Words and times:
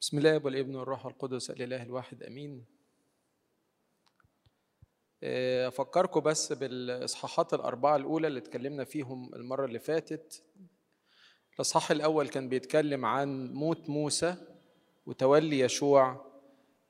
بسم 0.00 0.18
الله 0.18 0.40
والابن 0.44 0.76
والروح 0.76 1.06
القدس 1.06 1.50
الاله 1.50 1.82
الواحد 1.82 2.22
آمين. 2.22 2.64
آه، 5.22 5.68
أفكركم 5.68 6.20
بس 6.20 6.52
بالإصحاحات 6.52 7.54
الأربعة 7.54 7.96
الأولى 7.96 8.26
اللي 8.26 8.38
اتكلمنا 8.38 8.84
فيهم 8.84 9.34
المرة 9.34 9.64
اللي 9.64 9.78
فاتت. 9.78 10.42
الإصحاح 11.54 11.90
الأول 11.90 12.28
كان 12.28 12.48
بيتكلم 12.48 13.04
عن 13.04 13.52
موت 13.52 13.90
موسى 13.90 14.36
وتولي 15.06 15.60
يشوع 15.60 16.26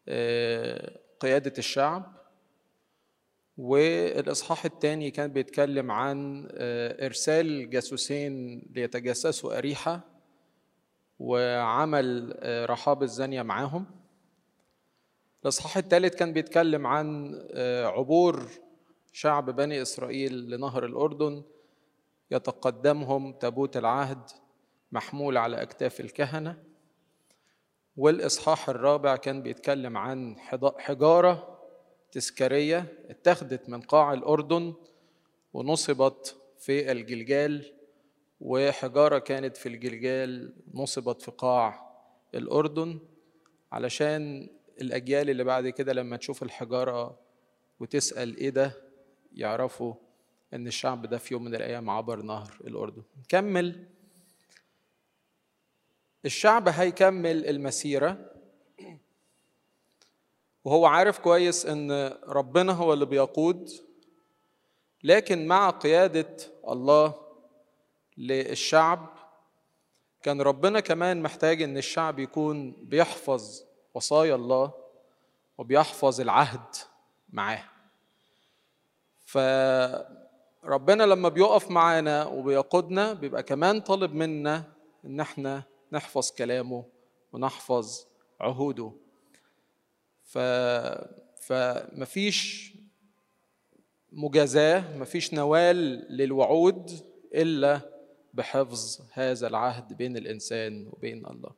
آه، 0.09 1.01
قيادة 1.21 1.53
الشعب. 1.59 2.19
والإصحاح 3.57 4.65
الثاني 4.65 5.11
كان 5.11 5.33
بيتكلم 5.33 5.91
عن 5.91 6.49
آه، 6.53 7.07
إرسال 7.07 7.71
جاسوسين 7.71 8.59
ليتجسسوا 8.71 9.59
أريحة. 9.59 10.18
وعمل 11.19 12.35
آه، 12.41 12.67
رحاب 12.67 13.03
الزانية 13.03 13.43
معاهم. 13.43 13.87
الإصحاح 15.43 15.77
الثالث 15.77 16.15
كان 16.15 16.33
بيتكلم 16.33 16.87
عن 16.87 17.39
آه، 17.51 17.87
عبور 17.87 18.49
شعب 19.13 19.51
بني 19.51 19.83
إسرائيل 19.83 20.51
لنهر 20.51 20.85
الأردن. 20.85 21.43
يتقدمهم 22.31 23.33
تابوت 23.33 23.77
العهد 23.77 24.23
محمول 24.93 25.37
على 25.37 25.63
أكتاف 25.63 26.01
الكهنة. 26.01 26.63
والإصحاح 27.97 28.69
الرابع 28.69 29.17
كان 29.17 29.43
بيتكلم 29.43 29.97
عن 29.97 30.37
حجارة 30.79 31.59
تذكارية 32.13 32.87
اتخذت 33.11 33.69
من 33.69 33.81
قاع 33.81 34.13
الأردن 34.13 34.75
ونصبت 35.53 36.37
في 36.59 36.93
الجلجال. 36.93 37.78
وحجارة 38.41 39.19
كانت 39.19 39.57
في 39.57 39.69
الجلجال 39.69 40.55
نصبت 40.75 41.23
في 41.23 41.31
قاع 41.31 41.89
الأردن 42.35 42.99
علشان 43.73 44.49
الأجيال 44.81 45.31
اللي 45.31 45.45
بعد 45.45 45.69
كده 45.69 45.93
لما 45.93 46.17
تشوف 46.17 46.43
الحجارة 46.43 47.19
وتسأل 47.81 48.37
إيه 48.37 48.51
ده 48.51 48.73
يعرفوا 49.33 49.95
إن 50.55 50.67
الشعب 50.67 51.07
ده 51.07 51.19
في 51.19 51.35
يوم 51.35 51.45
من 51.45 51.55
الأيام 51.55 51.91
عبر 51.91 52.23
نهر 52.23 52.57
الأردن. 52.65 53.03
نكمل 53.19 53.87
الشعب 56.25 56.69
هيكمل 56.69 57.47
المسيرة 57.47 58.33
وهو 60.65 60.87
عارف 60.87 61.19
كويس 61.19 61.67
إن 61.67 61.93
ربنا 62.27 62.73
هو 62.73 62.93
اللي 62.93 63.07
بيقود 63.07 63.71
لكن 65.05 65.47
مع 65.47 65.71
قيادة 65.71 66.37
الله 66.69 67.28
للشعب. 68.19 69.09
كان 70.23 70.41
ربنا 70.41 70.81
كمان 70.81 71.23
محتاج 71.23 71.63
إن 71.63 71.77
الشعب 71.77 72.19
يكون 72.19 72.73
بيحفظ 72.73 73.63
وصايا 73.95 74.35
الله 74.35 74.73
وبيحفظ 75.59 76.21
العهد 76.21 76.75
معاه. 77.33 77.65
فربنا 79.27 81.03
لما 81.03 81.29
بيقف 81.29 81.71
معانا 81.71 82.25
وبيقودنا 82.27 83.13
بيبقى 83.13 83.43
كمان 83.43 83.81
طالب 83.81 84.15
منا 84.15 84.65
إن 85.05 85.21
إحنا 85.21 85.63
نحفظ 85.93 86.31
كلامه 86.31 86.85
ونحفظ 87.33 88.07
عهوده. 88.41 88.93
ف 90.25 90.39
فمفيش 91.41 92.73
مجازاة 94.13 94.97
مفيش 94.97 95.35
نوال 95.35 95.77
للوعود 96.17 96.91
إلا 97.35 97.98
بحفظ 98.39 99.01
هذا 99.13 99.47
العهد 99.47 99.93
بين 99.97 100.17
الإنسان 100.17 100.89
وبين 100.93 101.27
الله. 101.27 101.51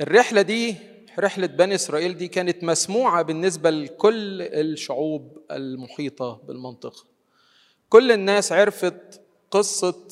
الرحلة 0.00 0.42
دي 0.42 0.76
رحلة 1.18 1.46
بني 1.46 1.74
إسرائيل 1.74 2.16
دي 2.16 2.28
كانت 2.28 2.64
مسموعة 2.64 3.22
بالنسبة 3.22 3.70
لكل 3.70 4.42
الشعوب 4.42 5.38
المحيطة 5.50 6.40
بالمنطقة. 6.48 7.04
كل 7.88 8.12
الناس 8.12 8.52
عرفت 8.52 9.20
قصة 9.50 10.08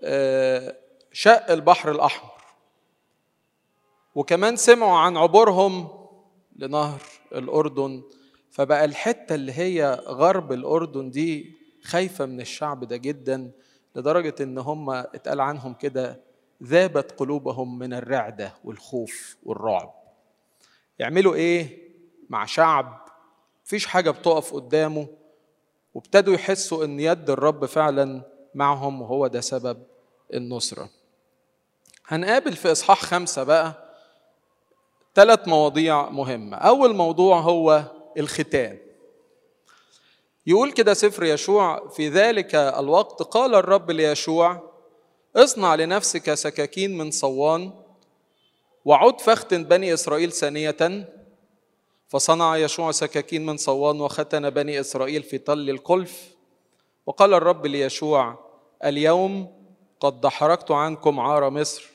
آه، 0.00 0.76
شق 1.12 1.50
البحر 1.50 1.90
الأحمر. 1.90 2.30
وكمان 4.14 4.56
سمعوا 4.56 4.98
عن 4.98 5.16
عبورهم 5.16 5.88
لنهر 6.56 7.02
الأردن 7.32 8.02
فبقى 8.50 8.84
الحتة 8.84 9.34
اللي 9.34 9.52
هي 9.52 10.00
غرب 10.06 10.52
الأردن 10.52 11.10
دي 11.10 11.52
خايفة 11.82 12.26
من 12.26 12.40
الشعب 12.40 12.84
ده 12.84 12.96
جدا 12.96 13.50
لدرجة 13.96 14.34
إن 14.40 14.58
هم 14.58 14.90
اتقال 14.90 15.40
عنهم 15.40 15.74
كده 15.74 16.20
ذابت 16.62 17.12
قلوبهم 17.18 17.78
من 17.78 17.92
الرعدة 17.94 18.54
والخوف 18.64 19.36
والرعب. 19.42 19.94
يعملوا 20.98 21.34
إيه؟ 21.34 21.86
مع 22.30 22.44
شعب 22.44 23.06
مفيش 23.64 23.86
حاجة 23.86 24.10
بتقف 24.10 24.54
قدامه 24.54 25.06
وابتدوا 25.94 26.34
يحسوا 26.34 26.84
إن 26.84 27.00
يد 27.00 27.30
الرب 27.30 27.64
فعلا 27.64 28.22
معهم 28.54 29.02
وهو 29.02 29.26
ده 29.26 29.40
سبب 29.40 29.82
النصرة. 30.34 30.90
هنقابل 32.06 32.52
في 32.52 32.72
إصحاح 32.72 33.02
خمسة 33.02 33.44
بقى 33.44 33.94
ثلاث 35.14 35.48
مواضيع 35.48 36.08
مهمة. 36.10 36.56
أول 36.56 36.94
موضوع 36.94 37.40
هو 37.40 37.82
الختان. 38.18 38.78
يقول 40.46 40.72
كده 40.72 40.94
سفر 40.94 41.24
يشوع 41.24 41.88
في 41.88 42.08
ذلك 42.08 42.54
الوقت 42.54 43.22
قال 43.22 43.54
الرب 43.54 43.90
ليشوع 43.90 44.62
اصنع 45.36 45.74
لنفسك 45.74 46.34
سكاكين 46.34 46.98
من 46.98 47.10
صوان 47.10 47.72
وعد 48.84 49.20
فاختن 49.20 49.64
بني 49.64 49.94
إسرائيل 49.94 50.32
ثانية 50.32 51.08
فصنع 52.08 52.56
يشوع 52.56 52.90
سكاكين 52.90 53.46
من 53.46 53.56
صوان 53.56 54.00
وختن 54.00 54.50
بني 54.50 54.80
إسرائيل 54.80 55.22
في 55.22 55.38
طل 55.38 55.70
القلف 55.70 56.36
وقال 57.06 57.34
الرب 57.34 57.66
ليشوع 57.66 58.38
اليوم 58.84 59.52
قد 60.00 60.20
دحرجت 60.20 60.70
عنكم 60.70 61.20
عار 61.20 61.50
مصر 61.50 61.90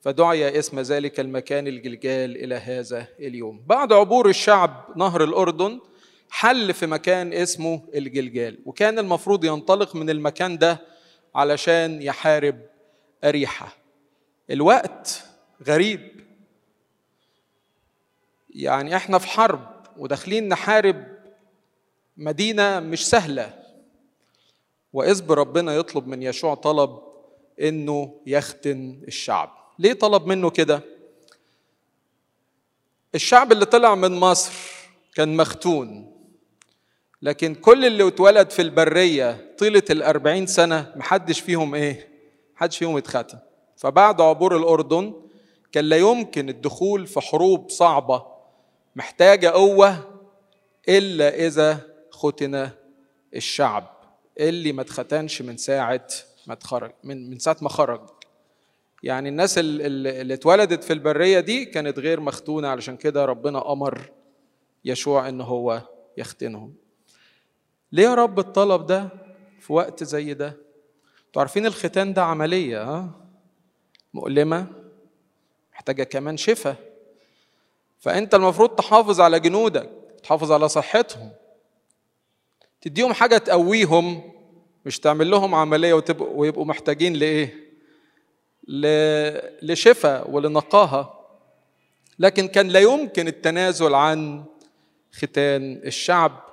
فدعي 0.00 0.58
اسم 0.58 0.80
ذلك 0.80 1.20
المكان 1.20 1.66
الجلجال 1.66 2.44
إلى 2.44 2.54
هذا 2.54 3.06
اليوم. 3.20 3.62
بعد 3.66 3.92
عبور 3.92 4.28
الشعب 4.28 4.84
نهر 4.96 5.24
الأردن 5.24 5.80
حل 6.30 6.74
في 6.74 6.86
مكان 6.86 7.32
اسمه 7.32 7.82
الجلجال 7.94 8.58
وكان 8.66 8.98
المفروض 8.98 9.44
ينطلق 9.44 9.96
من 9.96 10.10
المكان 10.10 10.58
ده 10.58 10.80
علشان 11.34 12.02
يحارب 12.02 12.60
أريحة. 13.24 13.76
الوقت 14.50 15.24
غريب. 15.66 16.20
يعني 18.50 18.96
إحنا 18.96 19.18
في 19.18 19.26
حرب 19.26 19.86
وداخلين 19.96 20.48
نحارب 20.48 21.04
مدينة 22.16 22.80
مش 22.80 23.08
سهلة. 23.08 23.64
وإذ 24.92 25.22
بربنا 25.26 25.74
يطلب 25.74 26.06
من 26.06 26.22
يشوع 26.22 26.54
طلب 26.54 26.98
إنه 27.60 28.20
يختن 28.26 29.02
الشعب. 29.08 29.58
ليه 29.78 29.92
طلب 29.92 30.26
منه 30.26 30.50
كده؟ 30.50 30.82
الشعب 33.14 33.52
اللي 33.52 33.64
طلع 33.64 33.94
من 33.94 34.12
مصر 34.12 34.52
كان 35.14 35.36
مختون. 35.36 36.17
لكن 37.22 37.54
كل 37.54 37.84
اللي 37.84 38.08
اتولد 38.08 38.50
في 38.50 38.62
البرية 38.62 39.54
طيلة 39.58 39.82
الأربعين 39.90 40.46
سنة 40.46 40.92
محدش 40.96 41.40
فيهم 41.40 41.74
إيه؟ 41.74 42.08
محدش 42.56 42.78
فيهم 42.78 42.96
اتختن 42.96 43.38
فبعد 43.76 44.20
عبور 44.20 44.56
الأردن 44.56 45.14
كان 45.72 45.84
لا 45.84 45.96
يمكن 45.96 46.48
الدخول 46.48 47.06
في 47.06 47.20
حروب 47.20 47.70
صعبة 47.70 48.26
محتاجة 48.96 49.48
قوة 49.48 50.20
إلا 50.88 51.46
إذا 51.46 51.80
ختن 52.10 52.70
الشعب 53.36 53.90
اللي 54.40 54.72
ما 54.72 54.82
اتختنش 54.82 55.42
من 55.42 55.56
ساعة 55.56 56.06
ما 56.46 56.52
اتخرج 56.54 56.92
من 57.04 57.30
من 57.30 57.38
ساعة 57.38 57.56
ما 57.62 57.68
خرج. 57.68 58.00
يعني 59.02 59.28
الناس 59.28 59.58
ال- 59.58 59.82
ال- 59.82 60.06
اللي 60.06 60.34
اتولدت 60.34 60.84
في 60.84 60.92
البرية 60.92 61.40
دي 61.40 61.64
كانت 61.64 61.98
غير 61.98 62.20
مختونة 62.20 62.68
علشان 62.68 62.96
كده 62.96 63.24
ربنا 63.24 63.72
أمر 63.72 64.10
يشوع 64.84 65.28
إن 65.28 65.40
هو 65.40 65.82
يختنهم. 66.16 66.74
ليه 67.92 68.04
يا 68.04 68.14
رب 68.14 68.38
الطلب 68.38 68.86
ده 68.86 69.08
في 69.60 69.72
وقت 69.72 70.04
زي 70.04 70.34
ده؟ 70.34 70.56
أنتوا 71.26 71.42
عارفين 71.42 71.66
الختان 71.66 72.12
ده 72.12 72.22
عملية 72.22 73.10
مؤلمة 74.14 74.66
محتاجة 75.72 76.02
كمان 76.02 76.36
شفاء. 76.36 76.76
فأنت 77.98 78.34
المفروض 78.34 78.70
تحافظ 78.70 79.20
على 79.20 79.40
جنودك 79.40 79.90
تحافظ 80.22 80.52
على 80.52 80.68
صحتهم. 80.68 81.30
تديهم 82.80 83.12
حاجة 83.12 83.38
تقويهم 83.38 84.32
مش 84.86 84.98
تعمل 85.00 85.30
لهم 85.30 85.54
عملية 85.54 86.04
ويبقوا 86.20 86.64
محتاجين 86.64 87.12
لإيه؟ 87.12 87.68
لشفاء 89.62 90.30
ولنقاهة. 90.30 91.14
لكن 92.18 92.48
كان 92.48 92.68
لا 92.68 92.80
يمكن 92.80 93.28
التنازل 93.28 93.94
عن 93.94 94.44
ختان 95.12 95.80
الشعب. 95.84 96.47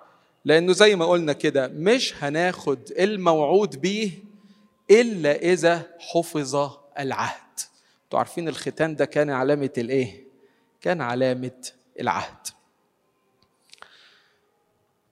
لأنه 0.45 0.73
زي 0.73 0.95
ما 0.95 1.05
قلنا 1.05 1.33
كده 1.33 1.67
مش 1.67 2.23
هناخد 2.23 2.79
الموعود 2.99 3.81
بيه 3.81 4.11
إلا 4.91 5.35
إذا 5.35 5.83
حفظ 5.99 6.69
العهد. 6.99 7.59
أنتوا 8.03 8.19
عارفين 8.19 8.47
الختان 8.47 8.95
ده 8.95 9.05
كان 9.05 9.29
علامة 9.29 9.69
الإيه؟ 9.77 10.23
كان 10.81 11.01
علامة 11.01 11.51
العهد. 11.99 12.47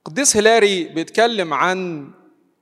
قديس 0.06 0.38
هلاري 0.38 0.84
بيتكلم 0.84 1.54
عن 1.54 2.10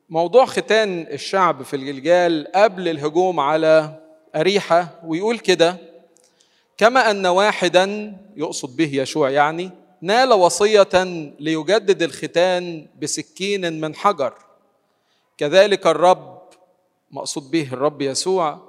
موضوع 0.09 0.45
ختان 0.45 1.01
الشعب 1.01 1.63
في 1.63 1.75
الجلجال 1.75 2.47
قبل 2.55 2.87
الهجوم 2.87 3.39
على 3.39 3.99
أريحة 4.35 4.99
ويقول 5.05 5.39
كده 5.39 5.77
كما 6.77 7.11
أن 7.11 7.25
واحدا 7.25 8.17
يقصد 8.35 8.75
به 8.75 8.89
يشوع 8.95 9.29
يعني 9.29 9.71
نال 10.01 10.33
وصية 10.33 10.89
ليجدد 11.39 12.01
الختان 12.01 12.87
بسكين 13.01 13.81
من 13.81 13.95
حجر. 13.95 14.33
كذلك 15.37 15.87
الرب 15.87 16.41
مقصود 17.11 17.51
به 17.51 17.69
الرب 17.73 18.01
يسوع 18.01 18.59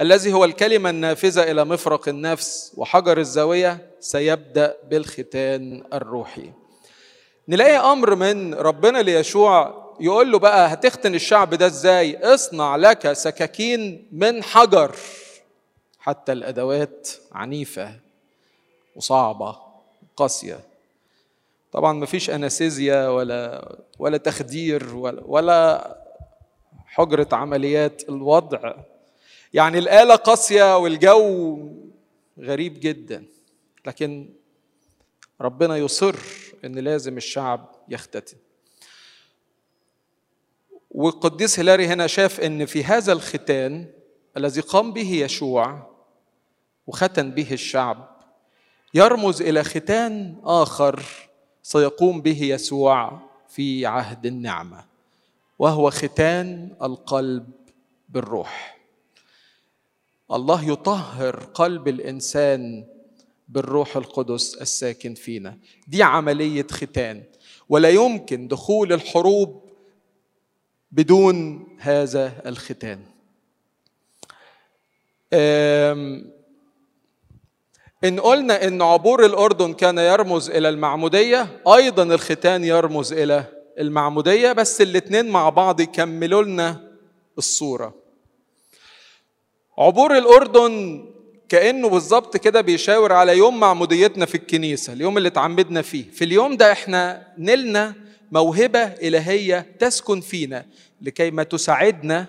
الذي 0.00 0.32
هو 0.32 0.44
الكلمة 0.44 0.90
النافذة 0.90 1.42
إلى 1.50 1.64
مفرق 1.64 2.08
النفس 2.08 2.72
وحجر 2.76 3.18
الزاوية 3.18 3.90
سيبدأ 4.00 4.76
بالختان 4.90 5.84
الروحي. 5.92 6.52
نلاقي 7.48 7.76
أمر 7.92 8.14
من 8.14 8.54
ربنا 8.54 8.98
ليشوع 8.98 9.80
يقول 10.00 10.32
له 10.32 10.38
بقى 10.38 10.72
هتختن 10.72 11.14
الشعب 11.14 11.54
ده 11.54 11.66
إزاي؟ 11.66 12.16
اصنع 12.34 12.76
لك 12.76 13.12
سكاكين 13.12 14.08
من 14.12 14.42
حجر. 14.42 14.96
حتى 15.98 16.32
الأدوات 16.32 17.08
عنيفة 17.32 17.92
وصعبة 18.96 19.56
قاسية. 20.16 20.69
طبعا 21.72 21.92
ما 21.92 22.06
فيش 22.06 22.30
أنستيزيا 22.30 23.08
ولا 23.08 23.72
ولا 23.98 24.16
تخدير 24.16 24.96
ولا 24.96 25.22
ولا 25.24 25.96
حجرة 26.86 27.28
عمليات 27.32 28.08
الوضع. 28.08 28.74
يعني 29.54 29.78
الآلة 29.78 30.14
قاسية 30.14 30.76
والجو 30.76 31.58
غريب 32.38 32.80
جدا 32.80 33.24
لكن 33.86 34.28
ربنا 35.40 35.76
يصر 35.76 36.16
إن 36.64 36.78
لازم 36.78 37.16
الشعب 37.16 37.74
يختتن 37.88 38.36
والقديس 40.90 41.60
هلاري 41.60 41.86
هنا 41.86 42.06
شاف 42.06 42.40
إن 42.40 42.66
في 42.66 42.84
هذا 42.84 43.12
الختان 43.12 43.86
الذي 44.36 44.60
قام 44.60 44.92
به 44.92 45.12
يشوع 45.12 45.90
وختن 46.86 47.30
به 47.30 47.52
الشعب 47.52 48.16
يرمز 48.94 49.42
إلى 49.42 49.64
ختان 49.64 50.36
آخر 50.44 51.02
سيقوم 51.62 52.20
به 52.20 52.42
يسوع 52.42 53.20
في 53.48 53.86
عهد 53.86 54.26
النعمة 54.26 54.84
وهو 55.58 55.90
ختان 55.90 56.76
القلب 56.82 57.50
بالروح. 58.08 58.78
الله 60.32 60.72
يطهر 60.72 61.36
قلب 61.54 61.88
الإنسان 61.88 62.84
بالروح 63.48 63.96
القدس 63.96 64.54
الساكن 64.54 65.14
فينا. 65.14 65.58
دي 65.86 66.02
عملية 66.02 66.66
ختان 66.70 67.22
ولا 67.68 67.88
يمكن 67.88 68.48
دخول 68.48 68.92
الحروب 68.92 69.62
بدون 70.92 71.66
هذا 71.80 72.42
الختان. 72.46 73.00
إن 78.04 78.20
قلنا 78.20 78.66
إن 78.66 78.82
عبور 78.82 79.24
الأردن 79.24 79.72
كان 79.72 79.98
يرمز 79.98 80.50
إلى 80.50 80.68
المعمودية 80.68 81.60
أيضا 81.74 82.02
الختان 82.02 82.64
يرمز 82.64 83.12
إلى 83.12 83.44
المعمودية 83.78 84.52
بس 84.52 84.80
الاتنين 84.80 85.28
مع 85.28 85.48
بعض 85.48 85.80
يكملوا 85.80 86.42
لنا 86.42 86.90
الصورة. 87.38 87.94
عبور 89.78 90.18
الأردن 90.18 91.04
كأنه 91.48 91.88
بالظبط 91.88 92.36
كده 92.36 92.60
بيشاور 92.60 93.12
على 93.12 93.38
يوم 93.38 93.60
معموديتنا 93.60 94.26
في 94.26 94.34
الكنيسة 94.34 94.92
اليوم 94.92 95.18
اللي 95.18 95.28
اتعمدنا 95.28 95.82
فيه. 95.82 96.10
في 96.10 96.24
اليوم 96.24 96.56
ده 96.56 96.72
إحنا 96.72 97.26
نلنا 97.38 97.94
موهبة 98.32 98.82
إلهية 98.82 99.66
تسكن 99.78 100.20
فينا 100.20 100.66
لكي 101.02 101.30
ما 101.30 101.42
تساعدنا 101.42 102.26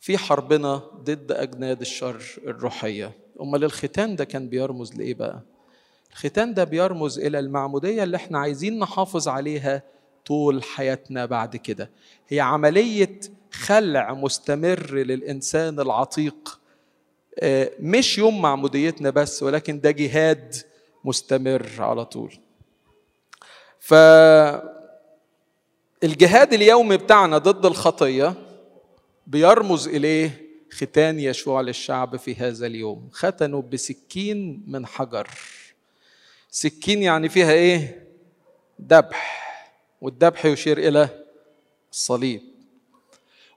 في 0.00 0.18
حربنا 0.18 0.76
ضد 1.04 1.32
أجناد 1.32 1.80
الشر 1.80 2.22
الروحية. 2.46 3.25
أمال 3.40 3.64
الختان 3.64 4.16
ده 4.16 4.24
كان 4.24 4.48
بيرمز 4.48 4.94
لإيه 4.94 5.14
بقى؟ 5.14 5.40
الختان 6.12 6.54
ده 6.54 6.64
بيرمز 6.64 7.18
إلى 7.18 7.38
المعمودية 7.38 8.02
اللي 8.02 8.16
إحنا 8.16 8.38
عايزين 8.38 8.78
نحافظ 8.78 9.28
عليها 9.28 9.82
طول 10.26 10.62
حياتنا 10.62 11.26
بعد 11.26 11.56
كده. 11.56 11.90
هي 12.28 12.40
عملية 12.40 13.20
خلع 13.52 14.14
مستمر 14.14 14.90
للإنسان 14.94 15.80
العتيق. 15.80 16.60
مش 17.80 18.18
يوم 18.18 18.42
معموديتنا 18.42 19.10
بس 19.10 19.42
ولكن 19.42 19.80
ده 19.80 19.90
جهاد 19.90 20.54
مستمر 21.04 21.68
على 21.78 22.04
طول. 22.04 22.38
فالجهاد 23.80 24.72
اليومي 26.52 26.96
بتاعنا 26.96 27.38
ضد 27.38 27.66
الخطية 27.66 28.34
بيرمز 29.26 29.88
إليه 29.88 30.45
ختان 30.76 31.20
يشوع 31.20 31.60
للشعب 31.60 32.16
في 32.16 32.34
هذا 32.34 32.66
اليوم. 32.66 33.08
ختنوا 33.12 33.62
بسكين 33.62 34.64
من 34.66 34.86
حجر. 34.86 35.28
سكين 36.50 37.02
يعني 37.02 37.28
فيها 37.28 37.52
إيه؟ 37.52 38.06
ذبح. 38.82 39.46
والذبح 40.00 40.46
يشير 40.46 40.78
إلى 40.78 41.08
الصليب. 41.92 42.42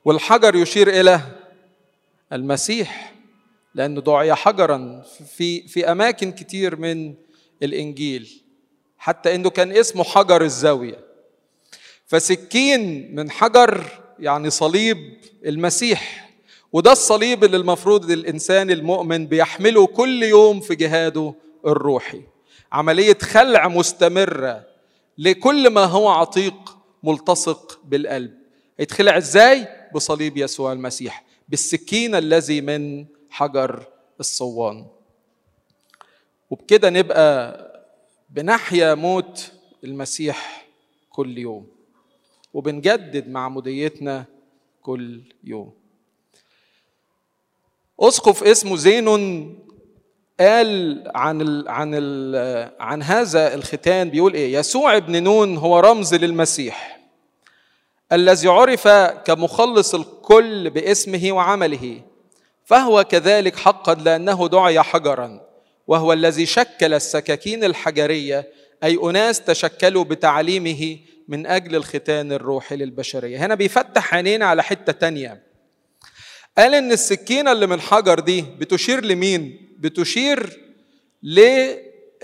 والحجر 0.06 0.56
يشير 0.56 0.90
إلى 0.90 1.22
المسيح 2.34 3.14
لأنه 3.76 4.02
دعي 4.02 4.36
حجرا 4.36 5.04
في 5.36 5.68
في 5.68 5.92
أماكن 5.92 6.32
كتير 6.32 6.76
من 6.76 7.16
الإنجيل. 7.64 8.42
حتى 8.98 9.36
إنه 9.36 9.50
كان 9.50 9.72
اسمه 9.72 10.04
حجر 10.04 10.42
الزاوية. 10.42 11.00
فسكين 12.06 13.16
من 13.16 13.32
حجر 13.32 13.86
يعني 14.20 14.50
صليب 14.50 15.18
المسيح. 15.46 16.29
وده 16.74 16.92
الصليب 16.92 17.44
اللي 17.44 17.58
المفروض 17.58 18.12
الإنسان 18.12 18.72
المؤمن 18.72 19.28
بيحمله 19.28 19.88
كل 19.88 20.24
يوم 20.24 20.60
في 20.60 20.76
جهاده 20.76 21.34
الروحي. 21.66 22.22
عملية 22.72 23.18
خلع 23.22 23.68
مستمرة 23.68 24.66
لكل 25.18 25.70
ما 25.70 25.84
هو 25.86 26.08
عتيق 26.10 26.78
ملتصق 27.04 27.80
بالقلب. 27.84 28.34
يتخلع 28.80 29.18
إزاي؟ 29.18 29.68
بصليب 29.96 30.38
يسوع 30.38 30.74
المسيح 30.74 31.26
بالسكين 31.50 32.16
الذي 32.16 32.62
من 32.62 33.06
حجر 33.30 33.86
الصوان. 34.20 34.86
وبكده 36.50 36.90
نبقى 36.90 37.60
بنحيا 38.30 38.96
موت 38.96 39.52
المسيح 39.84 40.68
كل 41.10 41.38
يوم 41.38 41.68
وبنجدد 42.54 43.28
معموديتنا 43.30 44.26
كل 44.82 45.22
يوم. 45.44 45.79
اسقف 48.00 48.44
اسمه 48.44 48.76
زينون 48.76 49.56
قال 50.40 51.04
عن 51.16 51.42
ال 51.42 51.68
عن 51.68 51.92
ال 51.94 52.72
عن 52.80 53.04
هذا 53.04 53.54
الختان 53.54 54.10
بيقول 54.10 54.34
إيه؟ 54.34 54.54
يسوع 54.54 54.98
ابن 54.98 55.24
نون 55.24 55.58
هو 55.58 55.80
رمز 55.80 56.16
للمسيح 56.16 57.00
الذي 58.12 58.48
عرف 58.48 58.88
كمخلص 59.26 59.96
الكل 59.96 60.70
باسمه 60.70 61.32
وعمله 61.32 62.02
فهو 62.66 63.04
كذلك 63.04 63.56
حقا 63.56 63.94
لأنه 63.94 64.48
دعي 64.48 64.82
حجرا 64.82 65.42
وهو 65.88 66.14
الذي 66.14 66.46
شكل 66.46 66.94
السكاكين 66.94 67.64
الحجرية 67.64 68.50
أي 68.84 69.00
أناس 69.04 69.42
تشكلوا 69.42 70.04
بتعليمه 70.04 70.98
من 71.28 71.48
أجل 71.48 71.76
الختان 71.76 72.32
الروحي 72.32 72.76
للبشرية. 72.76 73.46
هنا 73.46 73.56
بيفتح 73.56 74.14
عينينا 74.14 74.46
على 74.46 74.64
حتة 74.64 74.92
تانية. 74.92 75.49
قال 76.58 76.76
إن 76.76 76.92
السكينة 76.92 77.52
اللي 77.52 77.68
من 77.68 77.82
حجر 77.82 78.20
دي 78.20 78.42
بتشير 78.60 79.06
لمين؟ 79.06 79.70
بتشير 79.80 80.60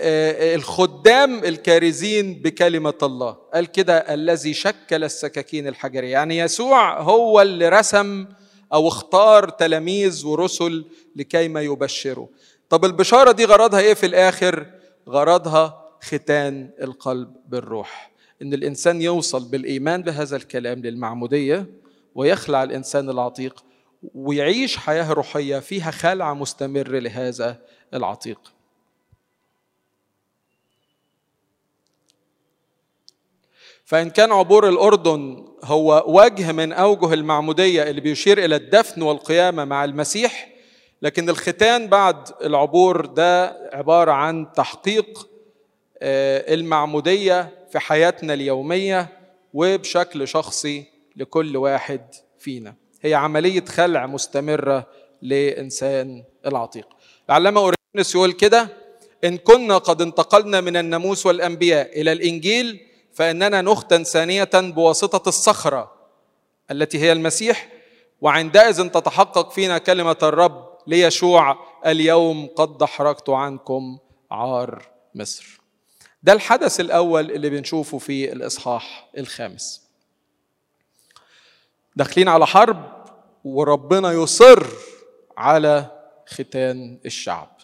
للخدام 0.00 1.44
الكارزين 1.44 2.34
بكلمة 2.34 2.94
الله. 3.02 3.36
قال 3.54 3.66
كده 3.66 3.98
الذي 3.98 4.54
شكل 4.54 5.04
السكاكين 5.04 5.68
الحجرية 5.68 6.12
يعني 6.12 6.38
يسوع 6.38 7.00
هو 7.00 7.42
اللي 7.42 7.68
رسم 7.68 8.26
أو 8.72 8.88
اختار 8.88 9.48
تلاميذ 9.48 10.26
ورسل 10.26 10.84
لكي 11.16 11.48
ما 11.48 11.62
يبشروا. 11.62 12.26
طب 12.68 12.84
البشارة 12.84 13.32
دي 13.32 13.44
غرضها 13.44 13.80
إيه 13.80 13.94
في 13.94 14.06
الآخر؟ 14.06 14.66
غرضها 15.08 15.82
ختان 16.02 16.70
القلب 16.82 17.28
بالروح. 17.48 18.10
إن 18.42 18.54
الإنسان 18.54 19.02
يوصل 19.02 19.44
بالإيمان 19.44 20.02
بهذا 20.02 20.36
الكلام 20.36 20.78
للمعمودية 20.78 21.66
ويخلع 22.14 22.62
الإنسان 22.62 23.10
العتيق 23.10 23.64
ويعيش 24.14 24.76
حياة 24.76 25.12
روحية 25.12 25.58
فيها 25.58 25.90
خلع 25.90 26.34
مستمر 26.34 26.88
لهذا 26.88 27.58
العتيق. 27.94 28.52
فإن 33.84 34.10
كان 34.10 34.32
عبور 34.32 34.68
الأردن 34.68 35.48
هو 35.64 36.04
وجه 36.06 36.52
من 36.52 36.72
أوجه 36.72 37.14
المعمودية 37.14 37.82
اللي 37.82 38.00
بيشير 38.00 38.44
إلى 38.44 38.56
الدفن 38.56 39.02
والقيامة 39.02 39.64
مع 39.64 39.84
المسيح 39.84 40.48
لكن 41.02 41.28
الختان 41.30 41.86
بعد 41.88 42.28
العبور 42.44 43.06
ده 43.06 43.46
عبارة 43.72 44.12
عن 44.12 44.52
تحقيق 44.52 45.28
آه، 46.02 46.54
المعمودية 46.54 47.66
في 47.70 47.78
حياتنا 47.78 48.34
اليومية 48.34 49.08
وبشكل 49.54 50.28
شخصي 50.28 50.84
لكل 51.16 51.56
واحد 51.56 52.14
فينا. 52.38 52.74
هي 53.06 53.14
عملية 53.14 53.64
خلع 53.64 54.06
مستمرة 54.06 54.86
لإنسان 55.22 56.24
العتيق. 56.46 56.88
العلامة 57.28 57.60
اورينوس 57.60 58.14
يقول 58.14 58.32
كده 58.32 58.68
إن 59.24 59.36
كنا 59.36 59.78
قد 59.78 60.02
انتقلنا 60.02 60.60
من 60.60 60.76
الناموس 60.76 61.26
والأنبياء 61.26 62.00
إلى 62.00 62.12
الإنجيل 62.12 62.80
فإننا 63.12 63.62
نختن 63.62 64.04
ثانية 64.04 64.50
بواسطة 64.54 65.28
الصخرة 65.28 65.92
التي 66.70 66.98
هي 66.98 67.12
المسيح 67.12 67.68
وعندئذ 68.20 68.88
تتحقق 68.88 69.50
فينا 69.50 69.78
كلمة 69.78 70.16
الرب 70.22 70.78
ليشوع 70.86 71.56
اليوم 71.86 72.46
قد 72.56 72.78
دحرجت 72.78 73.30
عنكم 73.30 73.98
عار 74.30 74.82
مصر. 75.14 75.60
ده 76.22 76.32
الحدث 76.32 76.80
الأول 76.80 77.30
اللي 77.30 77.50
بنشوفه 77.50 77.98
في 77.98 78.32
الإصحاح 78.32 79.08
الخامس. 79.18 79.82
داخلين 81.96 82.28
على 82.28 82.46
حرب 82.46 82.95
وربنا 83.46 84.12
يصر 84.12 84.66
على 85.36 85.90
ختان 86.26 86.98
الشعب. 87.06 87.56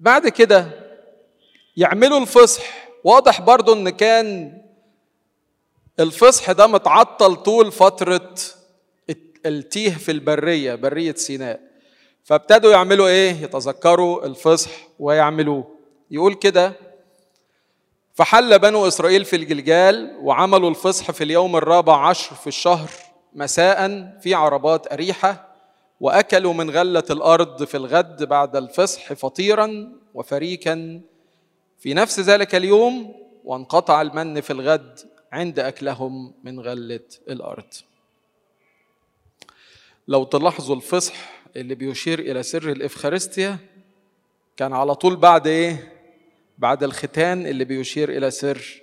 بعد 0.00 0.28
كده 0.28 0.66
يعملوا 1.76 2.18
الفصح. 2.18 2.88
واضح 3.04 3.40
برضو 3.40 3.72
إن 3.72 3.88
كان 3.90 4.58
الفصح 6.00 6.52
ده 6.52 6.66
متعطل 6.66 7.36
طول 7.36 7.72
فترة 7.72 8.34
التيه 9.46 9.90
في 9.94 10.12
البرية 10.12 10.74
برية 10.74 11.14
سيناء. 11.14 11.60
فابتدوا 12.24 12.72
يعملوا 12.72 13.08
إيه؟ 13.08 13.32
يتذكروا 13.42 14.26
الفصح 14.26 14.70
ويعملوه. 14.98 15.78
يقول 16.10 16.34
كده 16.34 16.72
فحل 18.14 18.58
بنو 18.58 18.88
إسرائيل 18.88 19.24
في 19.24 19.36
الجلجال 19.36 20.16
وعملوا 20.20 20.70
الفصح 20.70 21.10
في 21.10 21.24
اليوم 21.24 21.56
الرابع 21.56 22.08
عشر 22.08 22.34
في 22.34 22.46
الشهر 22.46 22.90
مساء 23.34 24.08
في 24.22 24.34
عربات 24.34 24.92
أريحة 24.92 25.48
وأكلوا 26.00 26.52
من 26.52 26.70
غلة 26.70 27.04
الأرض 27.10 27.64
في 27.64 27.76
الغد 27.76 28.24
بعد 28.24 28.56
الفصح 28.56 29.12
فطيرا 29.12 29.92
وفريكا. 30.14 31.00
في 31.78 31.94
نفس 31.94 32.20
ذلك 32.20 32.54
اليوم 32.54 33.14
وانقطع 33.44 34.02
المن 34.02 34.40
في 34.40 34.52
الغد 34.52 35.00
عند 35.32 35.58
أكلهم 35.58 36.34
من 36.44 36.60
غلة 36.60 37.00
الأرض. 37.28 37.74
لو 40.08 40.24
تلاحظوا 40.24 40.76
الفصح 40.76 41.14
اللي 41.56 41.74
بيشير 41.74 42.18
إلى 42.18 42.42
سر 42.42 42.70
الإفخارستيا 42.70 43.58
كان 44.56 44.72
على 44.72 44.94
طول 44.94 45.16
بعد 45.16 45.46
إيه؟ 45.46 45.92
بعد 46.58 46.82
الختان 46.84 47.46
اللي 47.46 47.64
بيشير 47.64 48.16
إلى 48.16 48.30
سر 48.30 48.82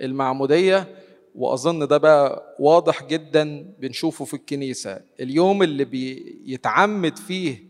المعمودية 0.00 0.86
وأظن 1.34 1.86
ده 1.86 1.96
بقى 1.98 2.56
واضح 2.58 3.04
جدا 3.04 3.74
بنشوفه 3.78 4.24
في 4.24 4.34
الكنيسة. 4.34 5.00
اليوم 5.20 5.62
اللي 5.62 5.84
بيتعمد 5.84 7.18
فيه 7.18 7.64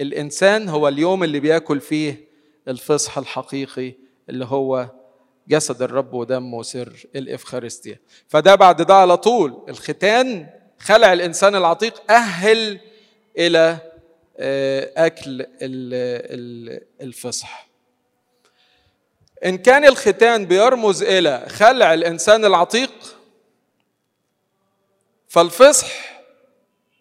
الإنسان 0.00 0.68
هو 0.68 0.88
اليوم 0.88 1.24
اللي 1.24 1.40
بياكل 1.40 1.80
فيه 1.80 2.24
الفصح 2.68 3.18
الحقيقي 3.18 3.92
اللي 4.30 4.44
هو 4.44 4.90
جسد 5.48 5.82
الرب 5.82 6.14
ودمه 6.14 6.62
سر 6.62 7.06
الإفخارستيا. 7.16 7.98
فده 8.28 8.54
بعد 8.54 8.82
ده 8.82 8.94
على 8.94 9.16
طول. 9.16 9.62
الختان 9.68 10.46
خلع 10.78 11.12
الإنسان 11.12 11.54
العتيق 11.54 12.10
أهل 12.12 12.80
إلى 13.38 13.78
آه، 14.38 15.06
أكل 15.06 15.46
الفصح. 17.00 17.65
إن 19.44 19.58
كان 19.58 19.84
الختان 19.84 20.46
بيرمز 20.46 21.02
إلى 21.02 21.46
خلع 21.48 21.94
الإنسان 21.94 22.44
العتيق 22.44 22.92
فالفصح 25.28 25.86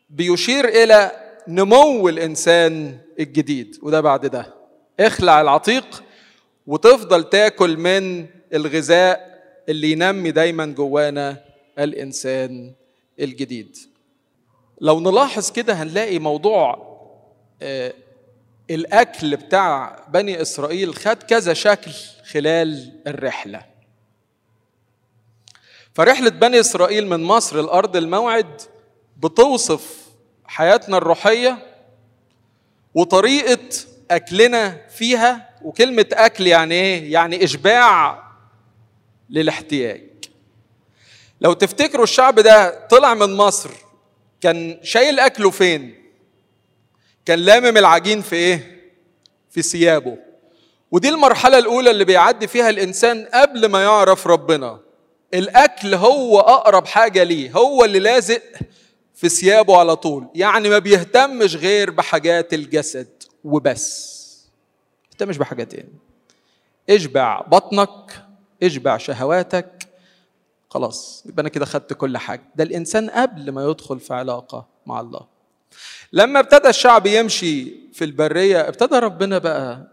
بيشير 0.09 0.67
إلى 0.67 1.11
نمو 1.47 2.09
الإنسان 2.09 2.97
الجديد 3.19 3.79
وده 3.81 4.01
بعد 4.01 4.25
ده. 4.25 4.53
اخلع 4.99 5.41
العتيق 5.41 6.03
وتفضل 6.67 7.23
تاكل 7.29 7.77
من 7.77 8.27
الغذاء 8.53 9.35
اللي 9.69 9.91
ينمي 9.91 10.31
دايما 10.31 10.65
جوانا 10.65 11.41
الإنسان 11.79 12.73
الجديد. 13.19 13.77
لو 14.81 14.99
نلاحظ 14.99 15.51
كده 15.51 15.73
هنلاقي 15.73 16.19
موضوع 16.19 16.95
آه، 17.61 17.93
الأكل 18.69 19.35
بتاع 19.35 20.05
بني 20.09 20.41
إسرائيل 20.41 20.95
خد 20.95 21.23
كذا 21.23 21.53
شكل. 21.53 21.91
خلال 22.35 22.91
الرحلة. 23.07 23.65
فرحلة 25.93 26.29
بني 26.29 26.59
إسرائيل 26.59 27.07
من 27.07 27.23
مصر 27.23 27.61
لأرض 27.61 27.95
الموعد 27.95 28.61
بتوصف 29.17 29.97
حياتنا 30.45 30.97
الروحية 30.97 31.57
وطريقة 32.93 33.59
أكلنا 34.11 34.87
فيها 34.87 35.49
وكلمة 35.61 36.05
أكل 36.13 36.47
يعني 36.47 36.75
إيه؟ 36.75 37.13
يعني 37.13 37.43
إشباع 37.43 38.23
للاحتياج. 39.29 40.03
لو 41.41 41.53
تفتكروا 41.53 42.03
الشعب 42.03 42.39
ده 42.39 42.87
طلع 42.87 43.13
من 43.13 43.35
مصر 43.37 43.69
كان 44.41 44.79
شايل 44.83 45.19
أكله 45.19 45.49
فين؟ 45.49 46.03
كان 47.25 47.39
لامم 47.39 47.77
العجين 47.77 48.21
في 48.21 48.35
إيه؟ 48.35 48.81
في 49.49 49.61
ثيابه. 49.61 50.17
ودي 50.95 51.09
المرحلة 51.09 51.57
الأولى 51.57 51.91
اللي 51.91 52.05
بيعدي 52.05 52.47
فيها 52.47 52.69
الإنسان 52.69 53.25
قبل 53.33 53.65
ما 53.65 53.83
يعرف 53.83 54.27
ربنا. 54.27 54.79
الأكل 55.33 55.93
هو 55.93 56.39
أقرب 56.39 56.87
حاجة 56.87 57.23
ليه 57.23 57.51
هو 57.51 57.85
اللي 57.85 57.99
لازق 57.99 58.41
في 59.15 59.29
ثيابه 59.29 59.77
على 59.77 59.95
طول. 59.95 60.27
يعني 60.35 60.69
ما 60.69 60.79
بيهتمش 60.79 61.55
غير 61.55 61.91
بحاجات 61.91 62.53
الجسد 62.53 63.07
وبس. 63.43 64.15
مش 65.21 65.37
بحاجتين. 65.37 65.85
اشبع 66.89 67.41
بطنك 67.41 68.23
اشبع 68.63 68.97
شهواتك. 68.97 69.87
خلاص 70.69 71.23
يبقى 71.25 71.41
أنا 71.41 71.49
كده 71.49 71.65
خدت 71.65 71.93
كل 71.93 72.17
حاجة. 72.17 72.43
ده 72.55 72.63
الإنسان 72.63 73.09
قبل 73.09 73.51
ما 73.51 73.63
يدخل 73.69 73.99
في 73.99 74.13
علاقة 74.13 74.65
مع 74.85 74.99
الله. 74.99 75.21
لما 76.13 76.39
ابتدى 76.39 76.69
الشعب 76.69 77.05
يمشي 77.05 77.73
في 77.93 78.03
البرية 78.05 78.67
ابتدى 78.67 78.99
ربنا 78.99 79.37
بقى 79.37 79.87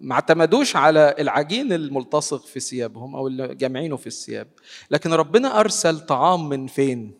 ما 0.00 0.14
اعتمدوش 0.14 0.76
على 0.76 1.14
العجين 1.18 1.72
الملتصق 1.72 2.46
في 2.46 2.60
ثيابهم 2.60 3.16
أو 3.16 3.26
اللي 3.26 3.54
جامعينه 3.54 3.96
في 3.96 4.06
الثياب. 4.06 4.48
لكن 4.90 5.12
ربنا 5.12 5.60
أرسل 5.60 6.00
طعام 6.00 6.48
من 6.48 6.66
فين؟ 6.66 7.18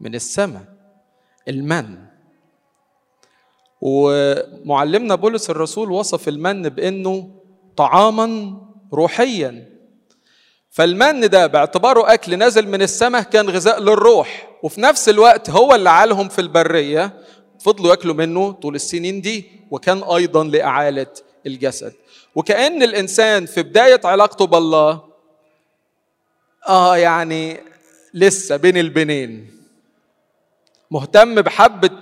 من 0.00 0.14
السماء 0.14 0.64
المن. 1.48 1.98
ومعلمنا 3.80 5.14
بولس 5.14 5.50
الرسول 5.50 5.90
وصف 5.90 6.28
المن 6.28 6.62
بإنه 6.68 7.30
طعاما 7.76 8.58
روحيا. 8.92 9.68
فالمن 10.70 11.20
ده 11.28 11.46
باعتباره 11.46 12.12
أكل 12.14 12.38
نازل 12.38 12.68
من 12.68 12.82
السماء 12.82 13.22
كان 13.22 13.50
غذاء 13.50 13.80
للروح 13.80 14.58
وفي 14.62 14.80
نفس 14.80 15.08
الوقت 15.08 15.50
هو 15.50 15.74
اللي 15.74 15.90
عالهم 15.90 16.28
في 16.28 16.40
البرية. 16.40 17.12
فضلوا 17.60 17.90
ياكلوا 17.90 18.14
منه 18.14 18.52
طول 18.52 18.74
السنين 18.74 19.20
دي 19.20 19.44
وكان 19.70 20.02
أيضا 20.02 20.44
لإعالة 20.44 21.06
الجسد. 21.46 21.92
وكأن 22.34 22.82
الإنسان 22.82 23.46
في 23.46 23.62
بداية 23.62 24.00
علاقته 24.04 24.46
بالله 24.46 25.02
آه 26.68 26.96
يعني 26.96 27.60
لسه 28.14 28.56
بين 28.56 28.76
البنين. 28.76 29.50
مهتم 30.90 31.34
بحبة 31.42 31.98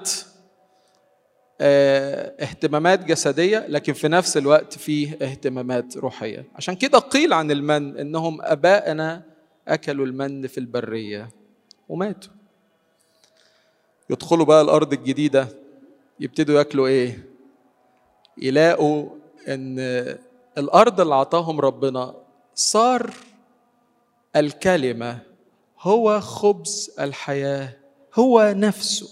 آه 1.60 2.34
اهتمامات 2.42 3.04
جسدية 3.04 3.66
لكن 3.68 3.92
في 3.92 4.08
نفس 4.08 4.36
الوقت 4.36 4.78
فيه 4.78 5.18
اهتمامات 5.22 5.96
روحية. 5.96 6.44
عشان 6.54 6.74
كده 6.76 6.98
قيل 6.98 7.32
عن 7.32 7.50
المن 7.50 7.98
إنهم 7.98 8.38
أباءنا 8.42 9.22
أكلوا 9.68 10.06
المن 10.06 10.46
في 10.46 10.58
البرية 10.58 11.28
وماتوا. 11.88 12.32
يدخلوا 14.10 14.44
بقى 14.46 14.62
الأرض 14.62 14.92
الجديدة 14.92 15.48
يبتدوا 16.20 16.58
ياكلوا 16.58 16.86
إيه؟ 16.86 17.24
يلاقوا 18.38 19.08
إن 19.50 19.78
الأرض 20.58 21.00
اللي 21.00 21.14
اعطاهم 21.14 21.60
ربنا 21.60 22.14
صار 22.54 23.10
الكلمة 24.36 25.18
هو 25.80 26.20
خبز 26.20 26.90
الحياة 27.00 27.76
هو 28.14 28.54
نفسه. 28.56 29.08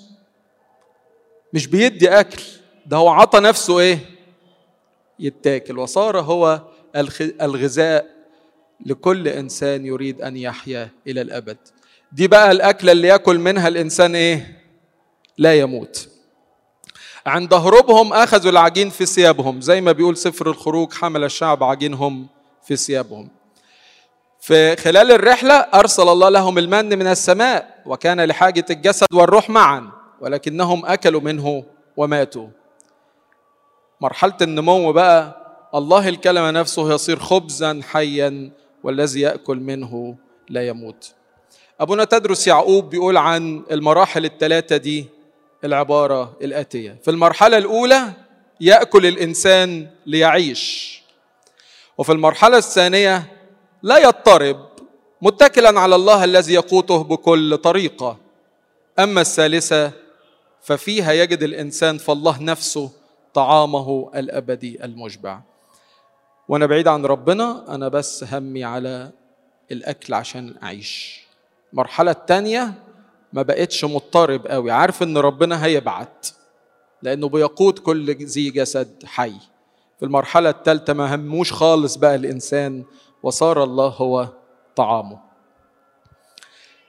مش 1.52 1.66
بيدي 1.66 2.08
أكل 2.20 2.42
ده 2.86 2.96
هو 2.96 3.08
عطى 3.08 3.40
نفسه 3.40 3.78
إيه؟ 3.78 3.98
يتاكل. 5.18 5.78
وصار 5.78 6.20
هو 6.20 6.62
الغذاء 7.40 8.06
لكل 8.86 9.28
إنسان 9.28 9.86
يريد 9.86 10.22
أن 10.22 10.36
يحيا 10.36 10.90
إلى 11.06 11.20
الأبد. 11.20 11.56
دي 12.12 12.28
بقى 12.28 12.50
الأكلة 12.50 12.92
اللي 12.92 13.08
يأكل 13.08 13.38
منها 13.38 13.68
الإنسان 13.68 14.14
إيه؟ 14.14 14.62
لا 15.38 15.54
يموت. 15.58 16.08
عند 17.28 17.54
هروبهم 17.54 18.12
أخذوا 18.12 18.50
العجين 18.50 18.90
في 18.90 19.06
ثيابهم. 19.06 19.60
زي 19.60 19.80
ما 19.80 19.92
بيقول 19.92 20.16
سفر 20.16 20.50
الخروج 20.50 20.92
حمل 20.92 21.24
الشعب 21.24 21.64
عجينهم 21.64 22.26
في 22.62 22.76
ثيابهم. 22.76 23.28
في 24.40 24.76
خلال 24.76 25.12
الرحلة 25.12 25.54
أرسل 25.54 26.08
الله 26.08 26.28
لهم 26.28 26.58
المن 26.58 26.98
من 26.98 27.06
السماء 27.06 27.82
وكان 27.86 28.20
لحاجة 28.20 28.64
الجسد 28.70 29.06
والروح 29.14 29.50
معا 29.50 29.90
ولكنهم 30.20 30.86
أكلوا 30.86 31.20
منه 31.20 31.64
وماتوا. 31.96 32.48
مرحلة 34.00 34.36
النمو 34.42 34.92
بقى 34.92 35.36
الله 35.74 36.08
الكلمة 36.08 36.50
نفسه 36.50 36.94
يصير 36.94 37.18
خبزا 37.18 37.80
حيا 37.90 38.50
والذي 38.82 39.20
يأكل 39.20 39.56
منه 39.56 40.16
لا 40.48 40.68
يموت. 40.68 41.12
أبونا 41.80 42.04
تدرس 42.04 42.46
يعقوب 42.46 42.90
بيقول 42.90 43.16
عن 43.16 43.62
المراحل 43.70 44.24
الثلاثه 44.24 44.76
دي 44.76 45.06
العبارة 45.64 46.36
الآتية. 46.42 46.96
في 47.04 47.10
المرحلة 47.10 47.58
الأولى 47.58 48.12
يأكل 48.60 49.06
الإنسان 49.06 49.90
ليعيش. 50.06 50.98
وفي 51.98 52.12
المرحلة 52.12 52.56
الثانية 52.56 53.32
لا 53.82 53.98
يضطرب 53.98 54.68
متكلا 55.22 55.80
على 55.80 55.94
الله 55.94 56.24
الذي 56.24 56.54
يقوته 56.54 57.04
بكل 57.04 57.56
طريقة. 57.56 58.16
أما 58.98 59.20
الثالثة 59.20 59.92
ففيها 60.62 61.12
يجد 61.12 61.42
الإنسان 61.42 61.98
فالله 61.98 62.42
نفسه 62.42 62.90
طعامه 63.34 64.10
الأبدي 64.16 64.84
المشبع. 64.84 65.40
وأنا 66.48 66.66
بعيد 66.66 66.88
عن 66.88 67.06
ربنا 67.06 67.74
أنا 67.74 67.88
بس 67.88 68.24
همي 68.24 68.64
على 68.64 69.10
الأكل 69.72 70.14
عشان 70.14 70.54
أعيش. 70.62 71.20
المرحلة 71.72 72.10
الثانية 72.10 72.74
ما 73.32 73.42
بقتش 73.42 73.84
مضطرب 73.84 74.46
قوي. 74.46 74.70
عارف 74.70 75.02
إن 75.02 75.18
ربنا 75.18 75.64
هيبعت 75.64 76.26
لأنه 77.02 77.28
بيقود 77.28 77.78
كل 77.78 78.10
ذي 78.14 78.50
جسد 78.50 79.04
حي. 79.04 79.34
في 79.98 80.04
المرحلة 80.04 80.50
الثالثه 80.50 80.92
ما 80.92 81.14
هموش 81.14 81.52
خالص 81.52 81.96
بقى 81.96 82.14
الإنسان 82.14 82.84
وصار 83.22 83.64
الله 83.64 83.86
هو 83.88 84.28
طعامه. 84.76 85.18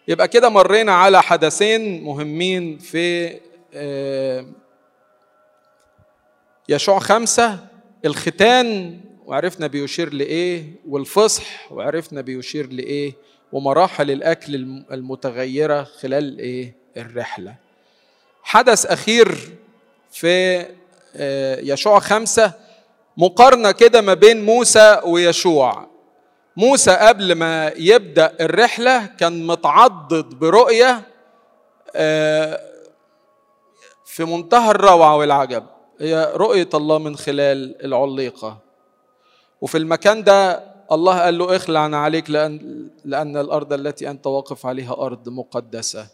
يبقى 0.08 0.27
كده 0.27 0.50
مرينا 0.50 0.91
على 0.91 1.22
حدثين 1.22 2.03
مهمين 2.03 2.77
في 2.77 3.39
يشوع 6.69 7.00
خمسة 7.00 7.60
الختان 8.05 9.00
وعرفنا 9.25 9.67
بيشير 9.67 10.13
لإيه 10.13 10.74
والفصح 10.88 11.72
وعرفنا 11.72 12.22
بيشير 12.22 12.74
لإيه 12.74 13.13
ومراحل 13.51 14.12
الأكل 14.12 14.56
المتغيرة 14.91 15.84
خلال 15.84 16.39
إيه؟ 16.39 16.75
الرحلة. 16.98 17.56
حدث 18.44 18.86
أخير 18.86 19.38
في 20.12 20.65
يشوع 21.62 22.00
خمسة 22.00 22.51
مقارنة 23.18 23.72
كده 23.72 24.01
ما 24.01 24.13
بين 24.13 24.46
موسى 24.46 25.01
ويشوع. 25.06 25.88
موسى 26.58 26.91
قبل 26.91 27.36
ما 27.36 27.72
يبدأ 27.75 28.34
الرحلة 28.41 29.06
كان 29.06 29.48
متعضد 29.48 30.25
برؤية 30.39 31.01
في 34.06 34.25
منتهى 34.25 34.72
الروعة 34.72 35.18
والعجب. 35.18 35.65
هي 36.00 36.32
رؤية 36.36 36.70
الله 36.74 36.98
من 36.98 37.15
خلال 37.18 37.86
العليقة. 37.86 38.58
وفي 39.62 39.77
المكان 39.77 40.24
ده 40.24 40.69
الله 40.91 41.19
قال 41.19 41.38
له 41.38 41.55
اخلع 41.55 41.79
عليك 41.79 42.29
لأن, 42.29 42.88
لأن 43.05 43.38
الأرض 43.38 43.74
التي 43.74 44.10
أنت 44.10 44.27
واقف 44.27 44.65
عليها 44.65 44.93
أرض 44.93 45.29
مقدسة. 45.29 46.08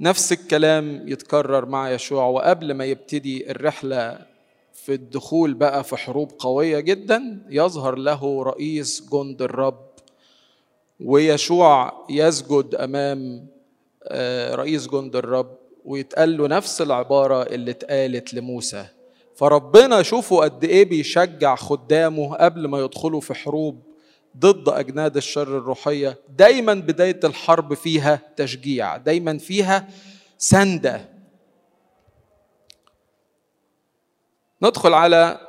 نفس 0.00 0.32
الكلام 0.32 1.08
يتكرر 1.08 1.66
مع 1.66 1.90
يشوع 1.90 2.26
وقبل 2.26 2.72
ما 2.74 2.84
يبتدي 2.84 3.50
الرحلة 3.50 4.18
في 4.72 4.94
الدخول 4.94 5.54
بقى 5.54 5.84
في 5.84 5.96
حروب 5.96 6.30
قوية 6.38 6.80
جدا 6.80 7.38
يظهر 7.50 7.94
له 7.94 8.42
رئيس 8.42 9.08
جند 9.12 9.42
الرب. 9.42 9.88
ويشوع 11.00 12.06
يسجد 12.10 12.74
أمام 12.74 13.46
رئيس 14.54 14.86
جند 14.88 15.16
الرب 15.16 15.56
ويتقال 15.84 16.36
له 16.36 16.46
نفس 16.48 16.82
العبارة 16.82 17.42
اللي 17.42 17.70
اتقالت 17.70 18.34
لموسى. 18.34 18.86
فربنا 19.38 20.02
شوفوا 20.02 20.44
قد 20.44 20.64
إيه 20.64 20.84
بيشجع 20.84 21.56
خدامه 21.56 22.34
قبل 22.36 22.68
ما 22.68 22.80
يدخلوا 22.80 23.20
في 23.20 23.34
حروب 23.34 23.82
ضد 24.36 24.68
أجناد 24.68 25.16
الشر 25.16 25.58
الروحية. 25.58 26.18
دايما 26.28 26.74
بداية 26.74 27.20
الحرب 27.24 27.74
فيها 27.74 28.20
تشجيع 28.36 28.96
دايما 28.96 29.38
فيها 29.38 29.88
سندة. 30.38 31.08
ندخل 34.62 34.94
على 34.94 35.40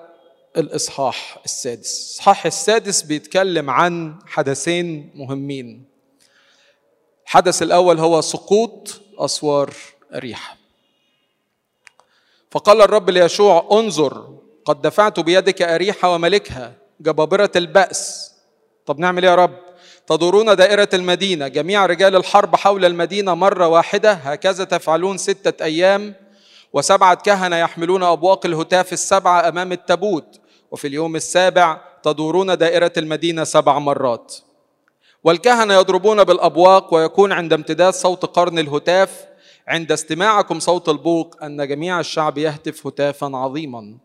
الإصحاح 0.57 1.41
السادس. 1.45 2.09
الإصحاح 2.11 2.45
السادس 2.45 3.01
بيتكلم 3.01 3.69
عن 3.69 4.19
حدثين 4.25 5.11
مهمين. 5.15 5.85
الحدث 7.25 7.61
الأول 7.61 7.99
هو 7.99 8.21
سقوط 8.21 9.01
أسوار 9.17 9.73
اريحه 10.13 10.58
فقال 12.51 12.81
الرب 12.81 13.09
ليشوع 13.09 13.67
انظر 13.71 14.27
قد 14.65 14.81
دفعت 14.81 15.19
بيدك 15.19 15.61
أريحة 15.61 16.13
وملكها 16.13 16.73
جبابرة 17.01 17.51
البأس. 17.55 18.31
طب 18.85 18.99
نعمل 18.99 19.23
إيه 19.23 19.31
يا 19.31 19.35
رب؟ 19.35 19.51
تدورون 20.07 20.55
دائرة 20.55 20.89
المدينة 20.93 21.47
جميع 21.47 21.85
رجال 21.85 22.15
الحرب 22.15 22.55
حول 22.55 22.85
المدينة 22.85 23.33
مرة 23.33 23.67
واحدة 23.67 24.11
هكذا 24.11 24.63
تفعلون 24.63 25.17
ستة 25.17 25.63
أيام 25.63 26.15
وسبعة 26.73 27.13
كهنة 27.13 27.55
يحملون 27.55 28.03
أبواق 28.03 28.45
الهتاف 28.45 28.93
السبعة 28.93 29.47
أمام 29.47 29.71
التابوت. 29.71 30.39
وفي 30.71 30.87
اليوم 30.87 31.15
السابع 31.15 31.81
تدورون 32.03 32.57
دائرة 32.57 32.91
المدينة 32.97 33.43
سبع 33.43 33.79
مرات. 33.79 34.35
والكهنة 35.23 35.73
يضربون 35.73 36.23
بالأبواق 36.23 36.93
ويكون 36.93 37.31
عند 37.31 37.53
امتداد 37.53 37.93
صوت 37.93 38.25
قرن 38.25 38.59
الهتاف 38.59 39.28
عند 39.69 39.91
استماعكم 39.91 40.59
صوت 40.59 40.89
البوق 40.89 41.43
أن 41.43 41.67
جميع 41.67 41.99
الشعب 41.99 42.37
يهتف 42.37 42.87
هتافا 42.87 43.27
عظيما 43.37 43.97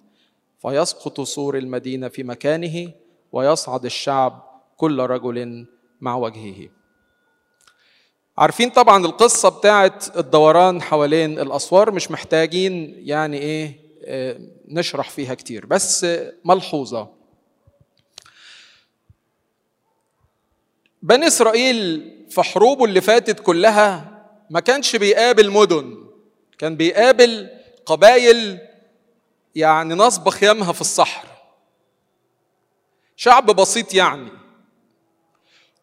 فيسقط 0.63 1.21
سور 1.21 1.59
المدينة 1.59 2.09
في 2.09 2.23
مكانه 2.23 2.93
ويصعد 3.33 3.85
الشعب 3.85 4.61
كل 4.77 5.01
رجل 5.01 5.67
مع 6.01 6.17
وجهه. 6.17 6.69
عارفين 8.39 8.71
طبعا 8.71 9.07
القصة 9.07 9.49
بتاعت 9.49 10.17
الدوران 10.17 10.83
حوالين 10.83 11.39
الأسوار 11.39 11.91
مش 11.91 12.11
محتاجين 12.11 12.95
يعني 12.99 13.39
إيه 13.39 13.85
نشرح 14.69 15.11
فيها 15.11 15.35
كتير 15.35 15.67
بس 15.67 16.07
ملحوظة. 16.45 17.09
بني 21.03 21.27
إسرائيل 21.27 22.11
في 22.31 22.43
حروبه 22.43 22.85
اللي 22.85 23.01
فاتت 23.01 23.41
كلها 23.41 24.14
ما 24.55 24.61
كانش 24.61 24.97
بيقابل 24.97 25.51
مدن 25.51 26.05
كان 26.59 26.77
بيقابل 26.77 27.49
قبايل 27.87 28.59
يعني 29.55 29.95
نصب 29.95 30.29
خيامها 30.29 30.73
في 30.73 30.81
الصحراء. 30.81 31.55
شعب 33.17 33.47
بسيط 33.47 33.95
يعني. 33.95 34.31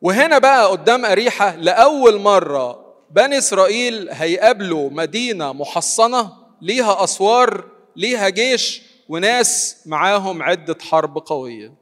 وهنا 0.02 0.38
بقى 0.38 0.68
قدام 0.72 1.06
أريحة 1.06 1.56
لأول 1.56 2.20
مرة 2.20 2.94
بني 3.10 3.38
إسرائيل 3.38 4.10
هيقابلوا 4.12 4.90
مدينة 4.90 5.54
محصنة 5.54 6.34
ليها 6.62 7.04
أسوار 7.04 7.68
ليها 7.96 8.30
جيش 8.30 8.82
وناس 9.10 9.78
معاهم 9.86 10.44
عدة 10.44 10.78
حرب 10.82 11.18
قوية. 11.18 11.74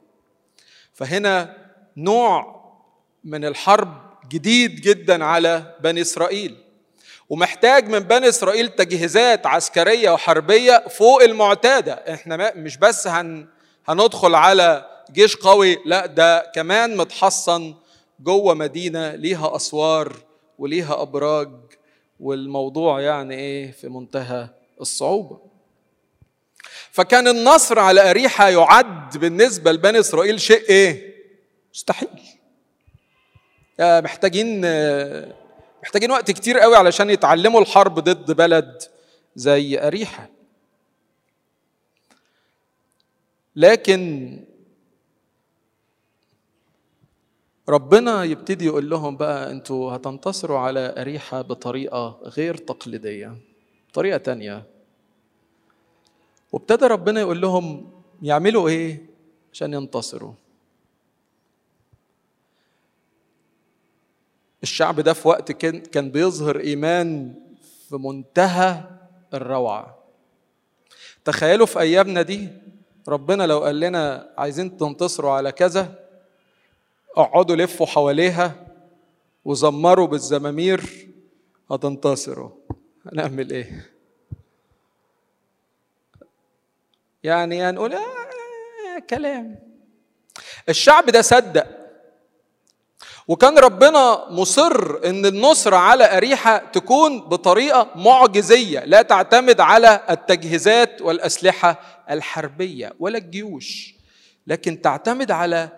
فهنا 0.94 1.56
نوع 1.96 2.60
من 3.24 3.44
الحرب 3.44 3.94
جديد 4.28 4.80
جدا 4.80 5.24
على 5.24 5.76
بني 5.80 6.00
إسرائيل. 6.00 6.69
ومحتاج 7.30 7.88
من 7.88 7.98
بني 7.98 8.28
إسرائيل 8.28 8.68
تجهيزات 8.68 9.46
عسكرية 9.46 10.10
وحربية 10.10 10.84
فوق 10.88 11.22
المعتادة. 11.22 11.92
إحنا 11.92 12.52
مش 12.56 12.76
بس 12.76 13.06
هن 13.06 13.46
هندخل 13.88 14.34
على 14.34 14.86
جيش 15.12 15.36
قوي 15.36 15.78
لا 15.84 16.06
ده 16.06 16.52
كمان 16.54 16.96
متحصن 16.96 17.74
جوه 18.20 18.54
مدينة 18.54 19.14
ليها 19.14 19.56
أسوار 19.56 20.16
وليها 20.58 21.02
أبراج 21.02 21.50
والموضوع 22.20 23.00
يعني 23.00 23.34
إيه 23.34 23.72
في 23.72 23.88
منتهى 23.88 24.48
الصعوبة. 24.80 25.38
فكان 26.90 27.28
النصر 27.28 27.78
على 27.78 28.10
أريحة 28.10 28.48
يعد 28.48 29.16
بالنسبة 29.16 29.72
لبني 29.72 30.00
إسرائيل 30.00 30.40
شيء 30.40 30.68
إيه؟ 30.70 31.14
مستحيل. 31.74 32.08
محتاجين 33.80 34.64
محتاجين 35.82 36.10
وقت 36.10 36.30
كتير 36.30 36.58
قوي 36.58 36.76
علشان 36.76 37.10
يتعلموا 37.10 37.60
الحرب 37.60 37.98
ضد 37.98 38.32
بلد 38.32 38.82
زي 39.36 39.86
أريحة. 39.86 40.28
لكن 43.56 44.44
ربنا 47.68 48.24
يبتدي 48.24 48.64
يقول 48.66 48.90
لهم 48.90 49.16
بقى 49.16 49.50
أنتوا 49.50 49.96
هتنتصروا 49.96 50.58
على 50.58 50.94
أريحة 50.98 51.42
بطريقة 51.42 52.18
غير 52.22 52.56
تقليدية 52.56 53.36
طريقة 53.94 54.16
تانية. 54.18 54.66
وابتدى 56.52 56.86
ربنا 56.86 57.20
يقول 57.20 57.40
لهم 57.40 57.92
يعملوا 58.22 58.68
إيه؟ 58.68 59.06
عشان 59.52 59.74
ينتصروا. 59.74 60.32
الشعب 64.62 65.00
ده 65.00 65.12
في 65.12 65.28
وقت 65.28 65.52
كان 65.52 65.80
كان 65.80 66.10
بيظهر 66.10 66.60
إيمان 66.60 67.34
في 67.88 67.96
منتهى 67.96 68.84
الروعة. 69.34 69.98
تخيلوا 71.24 71.66
في 71.66 71.80
أيامنا 71.80 72.22
دي 72.22 72.48
ربنا 73.08 73.46
لو 73.46 73.58
قال 73.64 73.80
لنا 73.80 74.34
عايزين 74.38 74.76
تنتصروا 74.76 75.30
على 75.32 75.52
كذا 75.52 75.98
اقعدوا 77.16 77.56
لفوا 77.56 77.86
حواليها 77.86 78.66
وزمروا 79.44 80.06
بالزمامير 80.06 81.08
هتنتصروا. 81.70 82.50
هنعمل 83.12 83.50
إيه؟ 83.50 83.90
يعني 87.22 87.62
هنقول 87.62 87.92
آه 87.94 88.00
كلام. 89.10 89.58
الشعب 90.68 91.06
ده 91.10 91.22
صدق 91.22 91.66
وكان 93.30 93.58
ربنا 93.58 94.26
مصر 94.30 95.04
إن 95.04 95.26
النصرة 95.26 95.76
على 95.76 96.16
أريحة 96.16 96.58
تكون 96.58 97.20
بطريقة 97.20 97.88
معجزية 97.94 98.80
لا 98.80 99.02
تعتمد 99.02 99.60
على 99.60 100.00
التجهيزات 100.10 101.02
والأسلحة 101.02 101.80
الحربية 102.10 102.92
ولا 102.98 103.18
الجيوش 103.18 103.94
لكن 104.46 104.82
تعتمد 104.82 105.30
على 105.30 105.68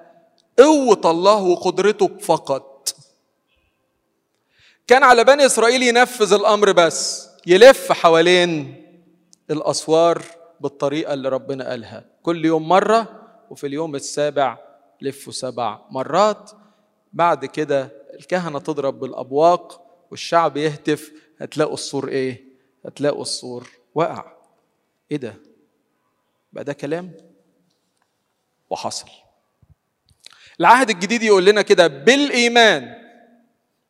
قوة 0.59 1.01
الله 1.05 1.43
وقدرته 1.43 2.19
فقط. 2.19 2.95
كان 4.87 5.03
على 5.03 5.25
بني 5.25 5.47
إسرائيل 5.47 5.83
ينفذ 5.83 6.33
الأمر 6.33 6.73
بس 6.73 7.29
يلف 7.47 7.93
حوالين 7.93 8.85
الأسوار 9.51 10.23
بالطريقة 10.61 11.15
اللي 11.15 11.29
ربنا 11.29 11.69
قالها. 11.69 12.05
كل 12.23 12.45
يوم 12.45 12.69
مرة 12.69 13.09
وفي 13.51 13.67
اليوم 13.67 13.95
السابع 13.95 14.59
لفوا 15.03 15.33
سبع 15.33 15.79
مرات. 15.91 16.51
بعد 17.13 17.45
كده 17.47 17.89
الكهنة 18.15 18.59
تضرب 18.59 19.01
بالأبواق 19.01 19.83
والشعب 20.11 20.57
يهتف 20.57 21.13
هتلاقوا 21.41 21.75
السور 21.75 22.09
إيه؟ 22.09 22.45
هتلاقوا 22.87 23.23
السور 23.23 23.69
وقع 23.95 24.33
إيه 25.11 25.17
ده؟ 25.17 25.35
بقى 26.53 26.65
ده 26.65 26.73
كلام؟ 26.73 27.13
وحصل 28.71 29.09
العهد 30.61 30.91
الجديد 30.91 31.23
يقول 31.23 31.45
لنا 31.45 31.63
كده 31.63 31.87
بالإيمان 31.87 32.95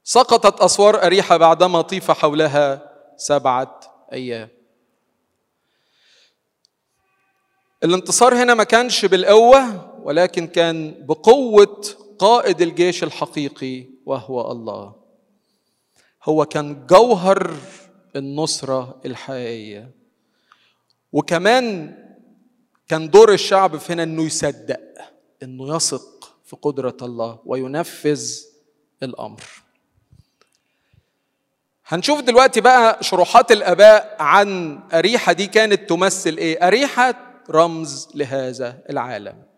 سقطت 0.04 0.60
أسوار 0.60 1.06
أريحة 1.06 1.36
بعدما 1.36 1.80
طيف 1.82 2.10
حولها 2.10 2.92
سبعة 3.16 3.80
أيام 4.12 4.48
الانتصار 7.84 8.34
هنا 8.34 8.54
ما 8.54 8.64
كانش 8.64 9.04
بالقوة 9.04 9.92
ولكن 10.04 10.46
كان 10.46 11.06
بقوة 11.06 11.84
قائد 12.22 12.62
الجيش 12.62 13.02
الحقيقي 13.02 13.86
وهو 14.06 14.52
الله. 14.52 14.94
هو 16.24 16.44
كان 16.44 16.86
جوهر 16.86 17.56
النصرة 18.16 19.00
الحقيقية. 19.06 19.90
وكمان 21.12 21.94
كان 22.88 23.10
دور 23.10 23.32
الشعب 23.32 23.76
في 23.76 23.92
هنا 23.92 24.02
إنه 24.02 24.22
يصدق 24.22 24.80
إنه 25.42 25.76
يثق 25.76 26.36
في 26.44 26.56
قدرة 26.56 26.96
الله 27.02 27.38
وينفذ 27.46 28.40
الأمر. 29.02 29.42
هنشوف 31.86 32.20
دلوقتي 32.20 32.60
بقى 32.60 32.98
شروحات 33.02 33.52
الآباء 33.52 34.16
عن 34.20 34.80
أريحة 34.92 35.32
دي 35.32 35.46
كانت 35.46 35.88
تمثل 35.88 36.36
إيه؟ 36.36 36.66
أريحة 36.66 37.14
رمز 37.50 38.08
لهذا 38.14 38.82
العالم. 38.90 39.51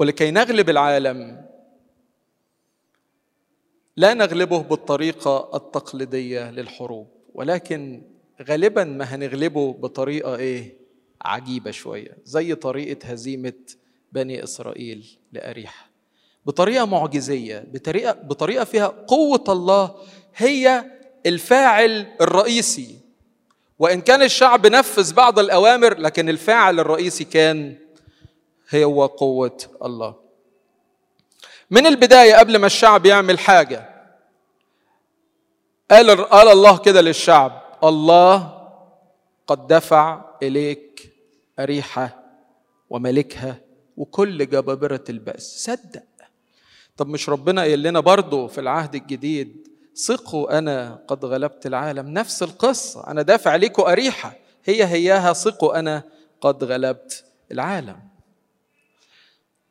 ولكي 0.00 0.30
نغلب 0.30 0.70
العالم. 0.70 1.46
لا 3.96 4.14
نغلبه 4.14 4.62
بالطريقة 4.62 5.50
التقليدية 5.54 6.50
للحروب 6.50 7.08
ولكن 7.34 8.02
غالبا 8.42 8.84
ما 8.84 9.04
هنغلبه 9.04 9.72
بطريقة 9.72 10.36
إيه؟ 10.36 10.78
عجيبة 11.22 11.70
شوية 11.70 12.18
زي 12.24 12.54
طريقة 12.54 13.06
هزيمة 13.06 13.52
بني 14.12 14.44
إسرائيل 14.44 15.18
لاريحه 15.32 15.90
بطريقة 16.46 16.84
معجزية 16.84 17.64
بطريقة 17.72 18.12
بطريقة 18.12 18.64
فيها 18.64 18.86
قوة 18.86 19.44
الله 19.48 19.94
هي 20.36 20.84
الفاعل 21.26 22.06
الرئيسي. 22.20 22.98
وإن 23.78 24.00
كان 24.00 24.22
الشعب 24.22 24.66
نفذ 24.66 25.14
بعض 25.14 25.38
الأوامر 25.38 25.98
لكن 25.98 26.28
الفاعل 26.28 26.80
الرئيسي 26.80 27.24
كان 27.24 27.76
هو 28.74 29.06
قوة 29.06 29.58
الله. 29.84 30.14
من 31.70 31.86
البداية 31.86 32.34
قبل 32.34 32.56
ما 32.56 32.66
الشعب 32.66 33.06
يعمل 33.06 33.38
حاجة 33.38 33.90
قال 35.90 36.24
قال 36.24 36.48
الله 36.48 36.78
كده 36.78 37.00
للشعب 37.00 37.62
الله 37.84 38.60
قد 39.46 39.66
دفع 39.66 40.24
إليك 40.42 41.12
اريحه 41.58 42.24
وملكها 42.90 43.60
وكل 43.96 44.48
جبابرة 44.48 45.04
البأس. 45.08 45.64
صدق. 45.64 46.02
طب 46.96 47.06
مش 47.06 47.28
ربنا 47.28 47.60
قايل 47.60 47.82
لنا 47.82 48.00
برضه 48.00 48.46
في 48.46 48.60
العهد 48.60 48.94
الجديد 48.94 49.68
ثقوا 49.96 50.58
أنا 50.58 51.04
قد 51.08 51.24
غلبت 51.24 51.66
العالم؟ 51.66 52.08
نفس 52.08 52.42
القصة 52.42 53.06
أنا 53.06 53.22
دافع 53.22 53.50
عليكم 53.50 53.82
أريحة 53.82 54.32
هي 54.64 54.84
هياها 54.84 55.32
ثقوا 55.32 55.78
أنا 55.78 56.02
قد 56.40 56.64
غلبت 56.64 57.24
العالم. 57.52 58.09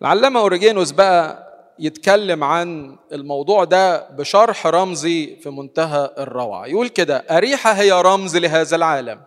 العلامة 0.01 0.39
أوريجينوس 0.39 0.91
بقى 0.91 1.49
يتكلم 1.79 2.43
عن 2.43 2.97
الموضوع 3.11 3.63
ده 3.63 4.09
بشرح 4.09 4.67
رمزي 4.67 5.35
في 5.35 5.49
منتهى 5.49 6.13
الروعة. 6.17 6.65
يقول 6.67 6.87
كده 6.87 7.17
أريحة 7.17 7.71
هي 7.71 7.91
رمز 7.91 8.37
لهذا 8.37 8.75
العالم 8.75 9.21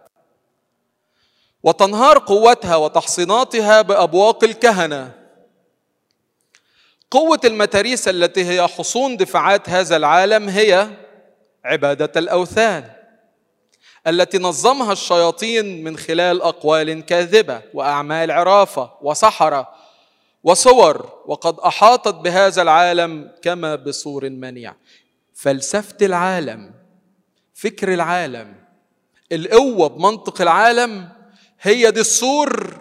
وتنهار 1.63 2.19
قوتها 2.19 2.77
وتحصيناتها 2.77 3.83
بأبواق 3.83 4.45
الكهنة. 4.45 5.13
قوة 7.11 7.41
المتاريس 7.45 8.09
التي 8.09 8.45
هي 8.45 8.67
حصون 8.69 9.17
دفاعات 9.17 9.69
هذا 9.69 9.97
العالم 9.97 10.49
هي 10.49 10.89
عبادة 11.65 12.13
الأوثان 12.21 12.91
التي 14.07 14.39
نظمها 14.39 14.93
الشياطين 14.93 15.85
من 15.85 15.97
خلال 15.97 16.43
أقوال 16.43 17.05
كاذبة 17.07 17.63
وأعمال 17.75 18.31
عرافة 18.31 18.91
وسحرة 19.03 19.69
وصور 20.45 21.13
وقد 21.27 21.59
أحاطت 21.61 22.15
بهذا 22.15 22.63
العالم 22.63 23.31
كما 23.43 23.75
بسور 23.75 24.31
منيع. 24.31 24.75
فلسفة 25.35 25.97
العالم 26.07 26.75
فكر 27.55 27.95
العالم 27.95 28.55
القوة 29.33 29.89
بمنطق 29.89 30.41
العالم 30.43 31.09
هي 31.61 31.91
دي 31.91 32.01
السور 32.01 32.81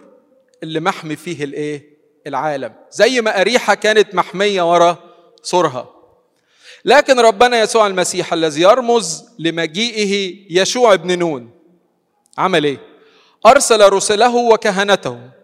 اللي 0.63 0.79
محمي 0.79 1.15
فيه 1.15 1.43
الإيه؟ 1.43 1.97
العالم. 2.27 2.73
زي 2.91 3.21
ما 3.21 3.41
أريحة 3.41 3.73
كانت 3.73 4.15
محمية 4.15 4.71
ورا 4.73 4.97
سورها. 5.43 5.89
لكن 6.85 7.19
ربنا 7.19 7.59
يسوع 7.59 7.87
المسيح 7.87 8.33
الذي 8.33 8.61
يرمز 8.61 9.23
لمجيئه 9.39 10.35
يشوع 10.61 10.93
ابن 10.93 11.19
نون 11.19 11.51
عمل 12.37 12.63
إيه؟ 12.63 12.77
أرسل 13.45 13.89
رسله 13.89 14.35
وكهنته. 14.35 15.40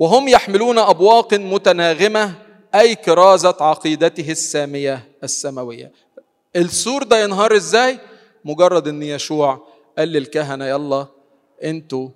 وهم 0.00 0.28
يحملون 0.28 0.78
أبواق 0.78 1.34
متناغمة 1.34 2.32
أي 2.74 2.94
كرازة 2.94 3.56
عقيدته 3.60 4.30
السامية 4.30 5.08
السماوية. 5.24 5.92
السور 6.56 7.02
ده 7.02 7.22
ينهار 7.22 7.56
إزاي؟ 7.56 7.98
مجرد 8.44 8.88
إن 8.88 9.02
يشوع 9.02 9.66
قال 9.98 10.08
للكهنة 10.08 10.64
يلا 10.66 11.06
أنتوا 11.64 12.08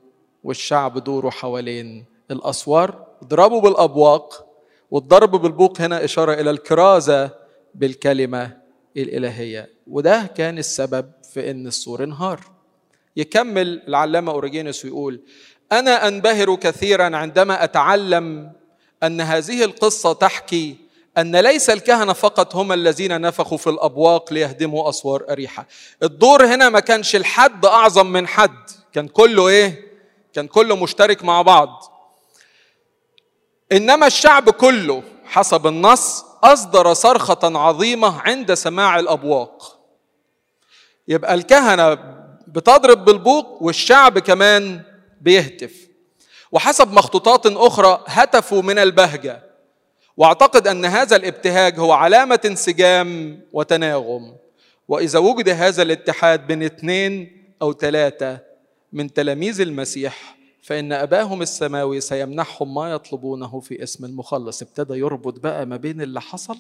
والشعب 0.45 1.05
دوروا 1.05 1.31
حوالين 1.31 2.05
الأسوار 2.31 3.07
اضربوا 3.23 3.61
بالأبواق 3.61 4.47
والضرب 4.91 5.31
بالبوق. 5.31 5.81
هنا 5.81 6.05
إشارة 6.05 6.33
إلى 6.41 6.51
الكرازة 6.51 7.31
بالكلمة 7.75 8.57
الإلهية. 8.97 9.71
وده 9.87 10.31
كان 10.37 10.59
السبب 10.59 11.11
في 11.33 11.51
أن 11.51 11.67
السور 11.67 12.05
انهار. 12.05 12.41
يكمل 13.17 13.83
العلامة 13.89 14.33
أوريجينوس 14.33 14.85
ويقول 14.85 15.21
أنا 15.73 16.09
أنبهر 16.09 16.55
كثيرا 16.55 17.17
عندما 17.17 17.65
أتعلم 17.65 18.53
أن 19.03 19.21
هذه 19.21 19.65
القصة 19.65 20.13
تحكي 20.13 20.77
أن 21.19 21.37
ليس 21.37 21.71
الكهنة 21.71 22.13
فقط 22.13 22.57
هم 22.57 22.73
الذين 22.73 23.21
نفخوا 23.21 23.59
في 23.59 23.71
الأبواق 23.71 24.33
ليهدموا 24.33 24.89
أسوار 24.89 25.25
أريحة. 25.31 25.67
الدور 26.03 26.47
هنا 26.47 26.69
ما 26.69 26.81
كانش 26.81 27.17
الحد 27.17 27.67
أعظم 27.67 28.07
من 28.07 28.27
حد 28.29 28.71
كان 28.93 29.09
كله 29.09 29.49
إيه؟ 29.49 29.85
كان 30.33 30.47
كله 30.47 30.77
مشترك 30.77 31.25
مع 31.25 31.43
بعض. 31.43 31.85
إنما 33.73 34.07
الشعب 34.07 34.51
كله 34.51 35.03
حسب 35.25 35.67
النص 35.67 36.25
أصدر 36.45 36.93
صرخة 36.95 37.59
عظيمة 37.59 38.21
عند 38.21 38.55
سماع 38.55 38.99
الأبواق. 38.99 39.79
يبقى 41.09 41.35
الكهنة 41.35 41.95
بتضرب 42.49 43.05
بالبوق 43.05 43.63
والشعب 43.63 44.19
كمان 44.19 44.83
بيهتف. 45.25 45.89
وحسب 46.53 46.93
مخطوطات 46.93 47.47
أخرى 47.47 48.05
هتفوا 48.07 48.63
من 48.63 48.79
البهجة. 48.79 49.43
وأعتقد 50.17 50.67
أن 50.69 50.85
هذا 50.85 51.17
الابتهاج 51.17 51.79
هو 51.81 51.93
علامة 51.93 52.41
انسجام 52.45 53.41
وتناغم. 53.53 54.37
وإذا 54.89 55.19
وجد 55.19 55.49
هذا 55.49 55.83
الاتحاد 55.83 56.47
بين 56.47 56.63
اثنين 56.63 57.43
أو 57.63 57.73
ثلاثة 57.73 58.39
من 58.93 59.13
تلاميذ 59.13 59.61
المسيح 59.61 60.37
فإن 60.63 60.93
أباهم 60.93 61.43
السماوي 61.43 62.01
سيمنحهم 62.01 62.75
ما 62.75 62.93
يطلبونه 62.93 63.61
في 63.61 63.83
اسم 63.83 64.05
المخلص. 64.05 64.63
ابتدى 64.63 64.95
يربط 64.95 65.41
بقى 65.41 65.67
ما 65.67 65.77
بين 65.77 66.03
اللي 66.03 66.21
حصل 66.21 66.59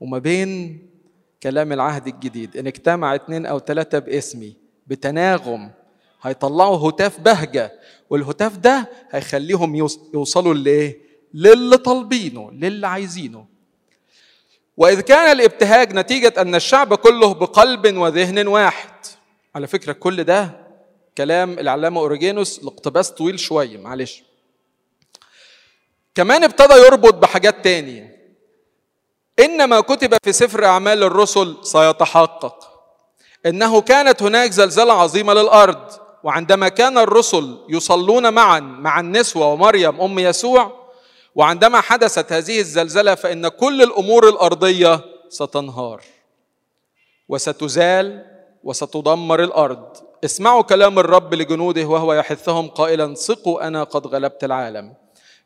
وما 0.00 0.18
بين 0.18 0.78
كلام 1.42 1.72
العهد 1.72 2.06
الجديد. 2.06 2.56
إن 2.56 2.66
اجتمع 2.66 3.14
اتنين 3.14 3.46
أو 3.46 3.58
ثلاثة 3.58 3.98
باسمي 3.98 4.56
بتناغم 4.86 5.70
هيطلعوا 6.22 6.90
هتاف 6.90 7.20
بهجة 7.20 7.72
والهتاف 8.10 8.56
ده 8.56 8.90
هيخليهم 9.10 9.74
يوصلوا 10.14 10.54
لإيه؟ 10.54 11.00
للي 11.34 11.76
طالبينه 11.76 12.50
للي 12.52 12.86
عايزينه. 12.86 13.46
وإذ 14.76 15.00
كان 15.00 15.32
الابتهاج 15.32 15.92
نتيجة 15.92 16.34
أن 16.38 16.54
الشعب 16.54 16.94
كله 16.94 17.34
بقلب 17.34 17.96
وذهن 17.96 18.46
واحد. 18.48 18.90
على 19.54 19.66
فكرة 19.66 19.92
كل 19.92 20.24
ده 20.24 20.50
كلام 21.18 21.58
العلامة 21.58 22.00
أوريجينوس 22.00 22.58
الاقتباس 22.58 23.10
طويل 23.10 23.40
شوية 23.40 23.78
معلش. 23.78 24.22
كمان 26.14 26.44
ابتدى 26.44 26.74
يربط 26.74 27.14
بحاجات 27.14 27.64
تاني. 27.64 28.10
إن 29.38 29.64
ما 29.64 29.80
كتب 29.80 30.16
في 30.24 30.32
سفر 30.32 30.64
أعمال 30.64 31.02
الرسل 31.02 31.56
سيتحقق. 31.62 32.70
إنه 33.46 33.80
كانت 33.80 34.22
هناك 34.22 34.50
زلزلة 34.50 34.92
عظيمة 34.92 35.34
للأرض. 35.34 36.09
وعندما 36.24 36.68
كان 36.68 36.98
الرسل 36.98 37.58
يصلون 37.68 38.32
معا 38.32 38.60
مع 38.60 39.00
النسوة 39.00 39.52
ومريم 39.52 40.00
أم 40.00 40.18
يسوع 40.18 40.90
وعندما 41.34 41.80
حدثت 41.80 42.32
هذه 42.32 42.58
الزلزلة 42.58 43.14
فإن 43.14 43.48
كل 43.48 43.82
الأمور 43.82 44.28
الأرضية 44.28 45.00
ستنهار 45.28 46.02
وستزال 47.28 48.26
وستدمر 48.64 49.44
الأرض. 49.44 49.96
اسمعوا 50.24 50.62
كلام 50.62 50.98
الرب 50.98 51.34
لجنوده 51.34 51.84
وهو 51.84 52.12
يحثهم 52.12 52.68
قائلا 52.68 53.14
ثقوا 53.14 53.66
أنا 53.66 53.84
قد 53.84 54.06
غلبت 54.06 54.44
العالم. 54.44 54.94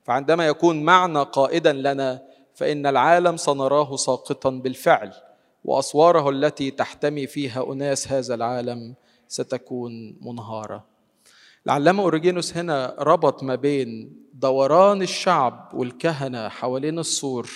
فعندما 0.05 0.47
يكون 0.47 0.83
معنا 0.83 1.23
قائدا 1.23 1.73
لنا 1.73 2.23
فإن 2.55 2.87
العالم 2.87 3.37
سنراه 3.37 3.97
ساقطا 3.97 4.51
بالفعل 4.51 5.13
وأسواره 5.65 6.31
التي 6.31 6.71
تحتمي 6.71 7.27
فيها 7.27 7.73
أناس 7.73 8.09
هذا 8.09 8.35
العالم 8.35 8.95
ستكون 9.29 10.17
منهارة. 10.23 10.85
العلامة 11.67 12.03
أوريجينوس 12.03 12.57
هنا 12.57 12.97
ربط 12.99 13.43
ما 13.43 13.55
بين 13.55 14.17
دوران 14.35 15.03
الشعب 15.03 15.71
والكهنة 15.75 16.49
حوالين 16.49 16.99
السور 16.99 17.51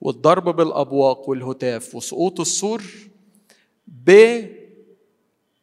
والضرب 0.00 0.56
بالأبواق 0.56 1.28
والهتاف 1.28 1.94
وسقوط 1.94 2.40
السور 2.40 2.82
ب 3.86 4.40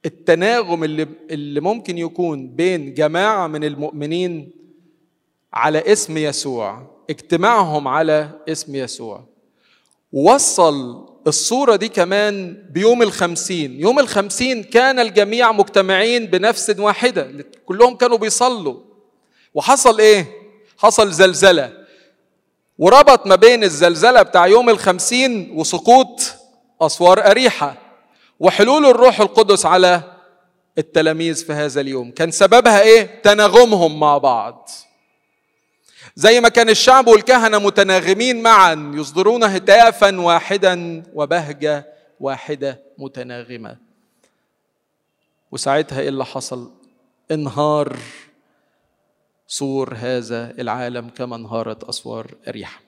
التناغم 0.05 0.83
اللي 0.83 1.07
اللي 1.29 1.59
ممكن 1.59 1.97
يكون 1.97 2.47
بين 2.47 2.93
جماعة 2.93 3.47
من 3.47 3.63
المؤمنين 3.63 4.51
على 5.53 5.91
اسم 5.91 6.17
يسوع 6.17 6.87
اجتماعهم 7.09 7.87
على 7.87 8.39
اسم 8.49 8.75
يسوع. 8.75 9.23
وصل 10.13 11.09
الصورة 11.27 11.75
دي 11.75 11.87
كمان 11.87 12.63
بيوم 12.69 13.01
الخمسين. 13.01 13.79
يوم 13.79 13.99
الخمسين 13.99 14.63
كان 14.63 14.99
الجميع 14.99 15.51
مجتمعين 15.51 16.25
بنفس 16.25 16.75
واحدة. 16.79 17.31
كلهم 17.65 17.95
كانوا 17.95 18.17
بيصلوا. 18.17 18.79
وحصل 19.53 19.99
إيه؟ 19.99 20.25
حصل 20.77 21.11
زلزلة. 21.11 21.73
وربط 22.77 23.27
ما 23.27 23.35
بين 23.35 23.63
الزلزلة 23.63 24.21
بتاع 24.21 24.47
يوم 24.47 24.69
الخمسين 24.69 25.51
وسقوط 25.55 26.21
أسوار 26.81 27.31
أريحة. 27.31 27.77
وحلول 28.39 28.85
الروح 28.85 29.19
القدس 29.19 29.65
على 29.65 30.01
التلاميذ 30.77 31.45
في 31.45 31.53
هذا 31.53 31.81
اليوم. 31.81 32.11
كان 32.11 32.31
سببها 32.31 32.81
إيه؟ 32.81 33.21
تناغمهم 33.23 33.99
مع 33.99 34.17
بعض. 34.17 34.69
زي 36.15 36.39
ما 36.41 36.49
كان 36.49 36.69
الشعب 36.69 37.07
والكهنة 37.07 37.59
متناغمين 37.59 38.43
معا 38.43 38.91
يصدرون 38.95 39.43
هتافا 39.43 40.19
واحدا 40.19 41.03
وبهجة 41.13 41.85
واحدة 42.19 42.79
متناغمة. 42.97 43.77
وساعتها 45.51 45.99
إيه 45.99 46.09
اللي 46.09 46.25
حصل؟ 46.25 46.71
انهار 47.31 47.97
سور 49.47 49.93
هذا 49.97 50.51
العالم 50.59 51.09
كما 51.09 51.35
انهارت 51.35 51.83
أسوار 51.83 52.27
اريحه 52.47 52.81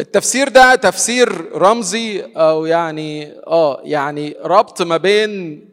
التفسير 0.00 0.48
ده 0.48 0.74
تفسير 0.74 1.52
رمزي 1.56 2.20
أو 2.36 2.66
يعني 2.66 3.32
آه 3.46 3.80
يعني 3.84 4.36
ربط 4.40 4.82
ما 4.82 4.96
بين 4.96 5.64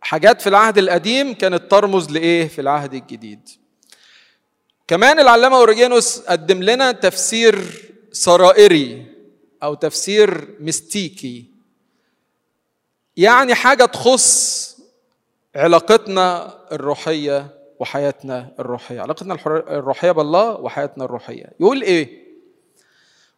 حاجات 0.00 0.40
في 0.40 0.48
العهد 0.48 0.78
القديم 0.78 1.34
كانت 1.34 1.70
ترمز 1.70 2.10
لإيه؟ 2.10 2.48
في 2.48 2.60
العهد 2.60 2.94
الجديد. 2.94 3.48
كمان 4.88 5.20
العلامة 5.20 5.56
أوريجينوس 5.56 6.18
قدم 6.18 6.62
لنا 6.62 6.92
تفسير 6.92 7.82
سرائري 8.12 9.06
أو 9.62 9.74
تفسير 9.74 10.48
مستيكي. 10.60 11.44
يعني 13.16 13.54
حاجة 13.54 13.84
تخص 13.84 14.62
علاقتنا 15.56 16.54
الروحية 16.72 17.46
وحياتنا 17.78 18.48
الروحية. 18.58 19.00
علاقتنا 19.00 19.34
الروحية 19.46 20.10
بالله 20.10 20.60
وحياتنا 20.60 21.04
الروحية. 21.04 21.44
يقول 21.60 21.82
إيه؟ 21.82 22.22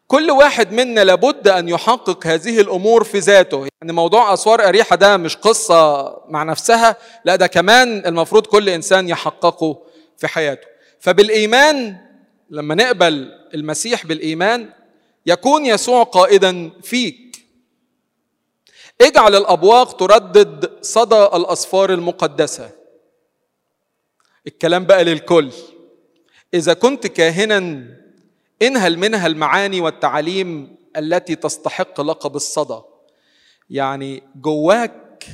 كل 0.09 0.31
واحد 0.31 0.73
منا 0.73 1.05
لابد 1.05 1.49
أن 1.49 1.69
يحقق 1.69 2.27
هذه 2.27 2.61
الأمور 2.61 3.05
في 3.05 3.19
ذاته. 3.19 3.67
يعني 3.83 3.93
موضوع 3.93 4.35
اسوار 4.35 4.69
أريحة 4.69 4.97
ده 4.97 5.17
مش 5.17 5.37
قصة 5.37 6.05
مع 6.29 6.43
نفسها 6.43 6.97
لا 7.25 7.37
ده 7.37 7.47
كمان 7.47 8.07
المفروض 8.07 8.47
كل 8.47 8.69
إنسان 8.69 9.09
يحققه 9.09 9.79
في 10.17 10.29
حياته. 10.29 10.74
فبالإيمان 11.05 11.97
لما 12.51 12.75
نقبل 12.75 13.33
المسيح 13.55 14.07
بالإيمان 14.07 14.73
يكون 15.27 15.67
يسوع 15.67 16.03
قائدا 16.03 16.71
فيك. 16.83 17.45
اجعل 19.01 19.35
الأبواق 19.35 19.97
تردد 19.97 20.79
صدى 20.83 21.25
الأصفار 21.37 21.93
المقدسة. 21.93 22.71
الكلام 24.47 24.85
بقى 24.85 25.05
للكل. 25.05 25.51
إذا 26.55 26.75
كنت 26.75 27.07
كاهنا 27.07 27.87
انهل 28.62 28.99
منها 28.99 29.27
المعاني 29.27 29.81
والتعاليم 29.81 30.77
التي 30.97 31.35
تستحق 31.35 32.01
لقب 32.01 32.37
الصدى. 32.37 32.81
يعني 33.71 34.23
جواك 34.37 35.27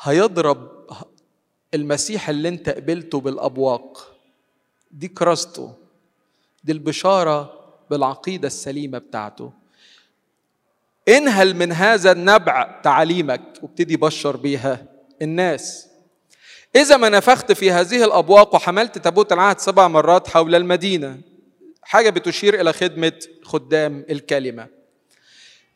هيضرب 0.00 0.86
المسيح 1.74 2.28
اللي 2.28 2.48
انت 2.48 2.68
قبلته 2.68 3.20
بالأبواق. 3.20 4.11
دي 4.92 5.08
كراسته 5.08 5.74
دي 6.64 6.72
البشارة 6.72 7.52
بالعقيدة 7.90 8.46
السليمة 8.46 8.98
بتاعته. 8.98 9.52
انهل 11.08 11.56
من 11.56 11.72
هذا 11.72 12.12
النبع 12.12 12.80
تعاليمك 12.82 13.42
وابتدي 13.62 13.96
بشر 13.96 14.36
بيها 14.36 14.86
الناس. 15.22 15.88
إذا 16.76 16.96
ما 16.96 17.08
نفخت 17.08 17.52
في 17.52 17.70
هذه 17.70 18.04
الأبواق 18.04 18.54
وحملت 18.54 18.98
تابوت 18.98 19.32
العهد 19.32 19.58
سبع 19.60 19.88
مرات 19.88 20.28
حول 20.28 20.54
المدينة 20.54 21.18
حاجة 21.82 22.10
بتشير 22.10 22.60
إلى 22.60 22.72
خدمة 22.72 23.12
خدام 23.44 24.04
الكلمة. 24.10 24.66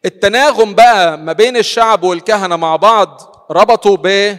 التناغم 0.05 0.75
بقى 0.75 1.19
ما 1.19 1.33
بين 1.33 1.57
الشعب 1.57 2.03
والكهنة 2.03 2.57
مع 2.57 2.77
بعض 2.77 3.21
ربطوا 3.51 3.97
ب 3.97 4.37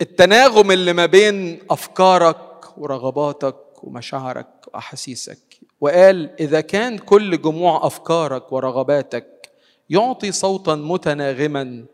التناغم 0.00 0.70
اللي 0.70 0.92
ما 0.92 1.06
بين 1.06 1.58
أفكارك 1.70 2.78
ورغباتك 2.78 3.56
ومشاعرك 3.84 4.48
وأحاسيسك. 4.74 5.38
وقال 5.80 6.30
إذا 6.40 6.60
كان 6.60 6.98
كل 6.98 7.42
جموع 7.42 7.86
أفكارك 7.86 8.52
ورغباتك 8.52 9.50
يعطي 9.90 10.32
صوتا 10.32 10.74
متناغما 10.74 11.84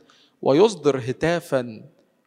ويصدر 0.42 0.98
هتافا 0.98 1.82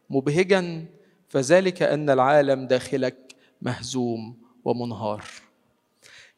مبهجا 0.09 0.85
فذلك 1.29 1.81
أن 1.83 2.09
العالم 2.09 2.67
داخلك 2.67 3.35
مهزوم 3.61 4.37
ومنهار. 4.65 5.23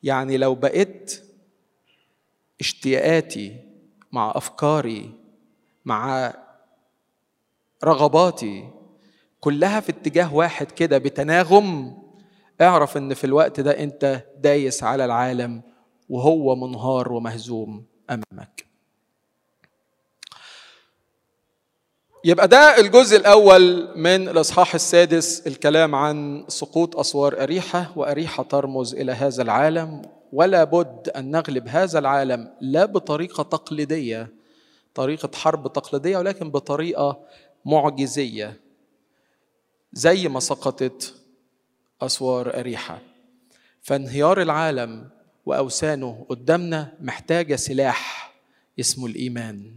يعني 0.03 0.37
لو 0.37 0.55
بقيت 0.55 1.23
اشتياقاتي 2.59 3.55
مع 4.11 4.33
أفكاري 4.35 5.11
مع 5.85 6.33
رغباتي 7.83 8.69
كلها 9.41 9.79
في 9.79 9.89
اتجاه 9.91 10.35
واحد 10.35 10.71
كده 10.71 10.97
بتناغم. 10.97 11.97
اعرف 12.61 12.97
ان 12.97 13.13
في 13.13 13.23
الوقت 13.23 13.59
ده 13.59 13.79
انت 13.83 14.23
دايس 14.37 14.83
على 14.83 15.05
العالم 15.05 15.61
وهو 16.09 16.55
منهار 16.55 17.11
ومهزوم 17.11 17.85
أمامك. 18.09 18.65
يبقى 22.25 22.47
ده 22.47 22.79
الجزء 22.79 23.17
الأول 23.17 23.89
من 23.97 24.29
الإصحاح 24.29 24.73
السادس 24.75 25.47
الكلام 25.47 25.95
عن 25.95 26.45
سقوط 26.47 26.97
أسوار 26.97 27.43
أريحة 27.43 27.91
وأريحة 27.95 28.43
ترمز 28.43 28.95
إلى 28.95 29.11
هذا 29.11 29.41
العالم. 29.43 30.01
ولا 30.33 30.63
بد 30.63 31.09
أن 31.15 31.31
نغلب 31.31 31.67
هذا 31.67 31.99
العالم 31.99 32.53
لا 32.61 32.85
بطريقة 32.85 33.43
تقليدية 33.43 34.33
طريقة 34.95 35.29
حرب 35.35 35.73
تقليدية 35.73 36.17
ولكن 36.17 36.51
بطريقة 36.51 37.19
معجزية. 37.65 38.60
زي 39.93 40.27
ما 40.27 40.39
سقطت 40.39 41.15
أسوار 42.01 42.59
أريحة. 42.59 43.01
فانهيار 43.81 44.41
العالم 44.41 45.09
وأوثانه 45.45 46.25
قدامنا 46.29 46.97
محتاجه 47.01 47.55
سلاح 47.55 48.33
اسمه 48.79 49.05
الإيمان. 49.05 49.75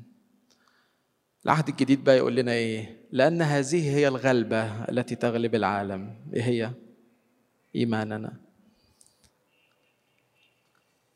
العهد 1.45 1.69
الجديد 1.69 2.05
بقى 2.05 2.17
يقول 2.17 2.37
لنا 2.37 2.53
إيه؟ 2.53 2.97
لأن 3.13 3.43
هذه 3.43 3.97
هي 3.97 4.09
الغلبة 4.09 4.85
التي 4.85 5.15
تغلب 5.15 5.55
العالم. 5.55 6.17
إيه 6.35 6.43
هي؟ 6.43 6.71
إيماننا. 7.77 8.33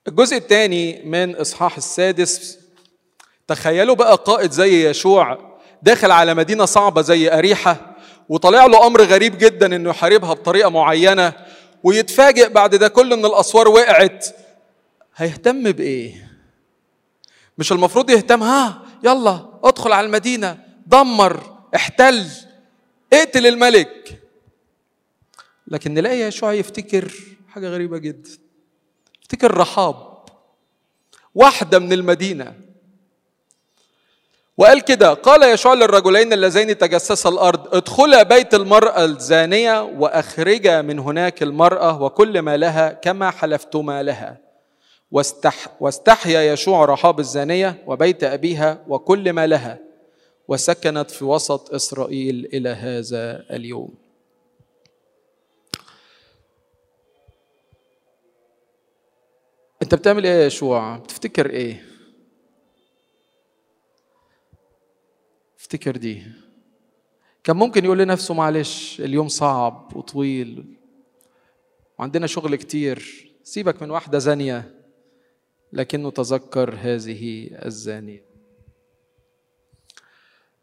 الجزء 0.09 0.37
الثاني 0.37 1.03
من 1.03 1.37
إصحاح 1.37 1.77
السادس 1.77 2.59
تخيلوا 3.47 3.95
بقى 3.95 4.17
قائد 4.17 4.51
زي 4.51 4.91
يشوع 4.91 5.59
داخل 5.83 6.11
على 6.11 6.35
مدينة 6.35 6.65
صعبة 6.65 7.03
زي 7.03 7.33
أريحة. 7.33 7.88
وطلع 8.29 8.67
له 8.67 8.87
أمر 8.87 9.03
غريب 9.03 9.39
جدا 9.39 9.77
إنه 9.77 9.91
يحاربها 9.91 10.33
بطريقة 10.33 10.71
معينة 10.71 11.33
ويتفاجئ 11.83 12.49
بعد 12.49 12.75
ده 12.75 12.89
كله 12.89 13.15
إن 13.15 13.25
الأسوار 13.25 13.69
وقعت. 13.69 14.27
هيهتم 15.17 15.73
بإيه؟ 15.73 16.31
مش 17.59 17.73
المفروض 17.73 18.11
يهتم. 18.11 18.43
ها 18.43 18.83
يلا 19.05 19.49
ادخل 19.65 19.93
على 19.93 20.07
المدينة. 20.07 20.59
دمر 20.87 21.59
احتل 21.75 22.27
اقتل 23.13 23.47
الملك. 23.47 24.23
لكن 25.67 25.95
نلاقي 25.95 26.21
يشوع 26.21 26.53
يفتكر 26.53 27.13
حاجة 27.49 27.69
غريبة 27.69 27.99
جدا. 27.99 28.31
افتكر 29.23 29.57
رحاب 29.57 30.19
واحدة 31.35 31.79
من 31.79 31.93
المدينة. 31.93 32.55
وقال 34.59 34.81
كده 34.85 35.15
قال 35.15 35.43
يشوع 35.55 35.75
للرجلين 35.75 36.33
اللذين 36.33 36.79
تجسسا 36.79 37.29
الأرض 37.29 37.75
ادخلا 37.75 38.23
بيت 38.23 38.55
المرأة 38.55 39.05
الزانية 39.05 39.83
واخرجا 39.83 40.83
من 40.83 40.99
هناك 40.99 41.43
المرأة 41.43 42.03
وكل 42.03 42.39
ما 42.43 42.57
لها 42.57 42.93
كما 42.93 43.31
حلفتما 43.31 44.03
لها. 44.03 44.39
واستح 45.11 45.55
واستحيا 45.81 46.53
يشوع 46.53 46.85
رحاب 46.85 47.21
الزانية 47.21 47.83
وبيت 47.87 48.25
أبيها 48.25 48.85
وكل 48.89 49.33
ما 49.33 49.47
لها. 49.47 49.79
وسكنت 50.49 51.11
في 51.11 51.25
وسط 51.25 51.75
إسرائيل 51.75 52.49
إلى 52.53 52.69
هذا 52.69 53.45
اليوم. 53.51 53.95
أنت 59.83 59.95
بتعمل 59.95 60.27
إيه 60.27 60.33
يا 60.33 60.47
يشوع؟ 60.47 60.97
بتفتكر 60.97 61.51
إيه؟ 61.51 61.88
افتكر 65.69 65.97
دي؟ 65.97 66.23
كان 67.45 67.57
ممكن 67.57 67.85
يقول 67.85 67.99
لنفسه 67.99 68.35
معلش 68.35 69.01
اليوم 69.01 69.29
صعب 69.29 69.97
وطويل. 69.97 70.77
وعندنا 71.99 72.27
شغل 72.27 72.57
كتير. 72.57 73.31
سيبك 73.43 73.83
من 73.83 73.91
واحدة 73.91 74.19
زانية 74.19 74.75
لكنه 75.73 76.11
تذكر 76.11 76.75
هذه 76.81 77.51
الزانية. 77.65 78.25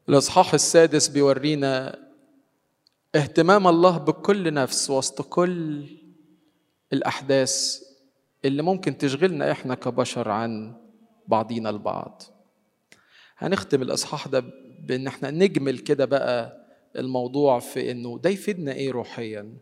الإصحاح 0.09 0.53
السادس 0.53 1.07
بيورينا 1.07 1.99
اهتمام 3.15 3.67
الله 3.67 3.97
بكل 3.97 4.53
نفس 4.53 4.89
وسط 4.89 5.21
كل 5.21 5.85
الأحداث 6.93 7.83
اللي 8.45 8.61
ممكن 8.61 8.97
تشغلنا 8.97 9.51
إحنا 9.51 9.75
كبشر 9.75 10.29
عن 10.29 10.75
بعضينا 11.27 11.69
البعض. 11.69 12.23
هنختم 13.37 13.81
الإصحاح 13.81 14.27
ده 14.27 14.64
بإن 14.79 15.07
إحنا 15.07 15.31
نجمل 15.31 15.79
كده 15.79 16.05
بقى 16.05 16.65
الموضوع 16.95 17.59
في 17.59 17.91
إنه 17.91 18.19
ده 18.23 18.29
يفيدنا 18.29 18.71
إيه 18.73 18.91
روحيا؟ 18.91 19.57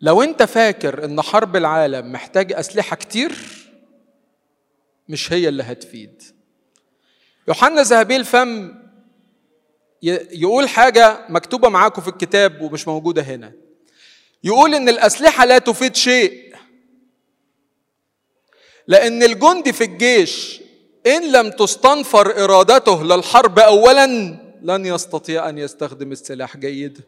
لو 0.00 0.22
أنت 0.22 0.42
فاكر 0.42 1.04
إن 1.04 1.20
حرب 1.22 1.56
العالم 1.56 2.12
محتاج 2.12 2.52
أسلحة 2.52 2.96
كتير 2.96 3.32
مش 5.08 5.32
هي 5.32 5.48
اللي 5.48 5.62
هتفيد. 5.62 6.22
يوحنا 7.48 7.82
ذهبي 7.82 8.16
الفم 8.16 8.74
يقول 10.02 10.68
حاجة 10.68 11.26
مكتوبة 11.28 11.68
معاكم 11.68 12.02
في 12.02 12.08
الكتاب 12.08 12.60
ومش 12.62 12.88
موجودة 12.88 13.22
هنا. 13.22 13.52
يقول 14.44 14.74
إن 14.74 14.88
الأسلحة 14.88 15.44
لا 15.44 15.58
تفيد 15.58 15.96
شيء 15.96 16.50
لأن 18.86 19.22
الجندي 19.22 19.72
في 19.72 19.84
الجيش 19.84 20.60
إن 21.06 21.32
لم 21.32 21.50
تستنفر 21.50 22.44
إرادته 22.44 23.04
للحرب 23.04 23.58
اولا 23.58 24.06
لن 24.62 24.86
يستطيع 24.86 25.48
أن 25.48 25.58
يستخدم 25.58 26.12
السلاح 26.12 26.56
جيدا 26.56 27.00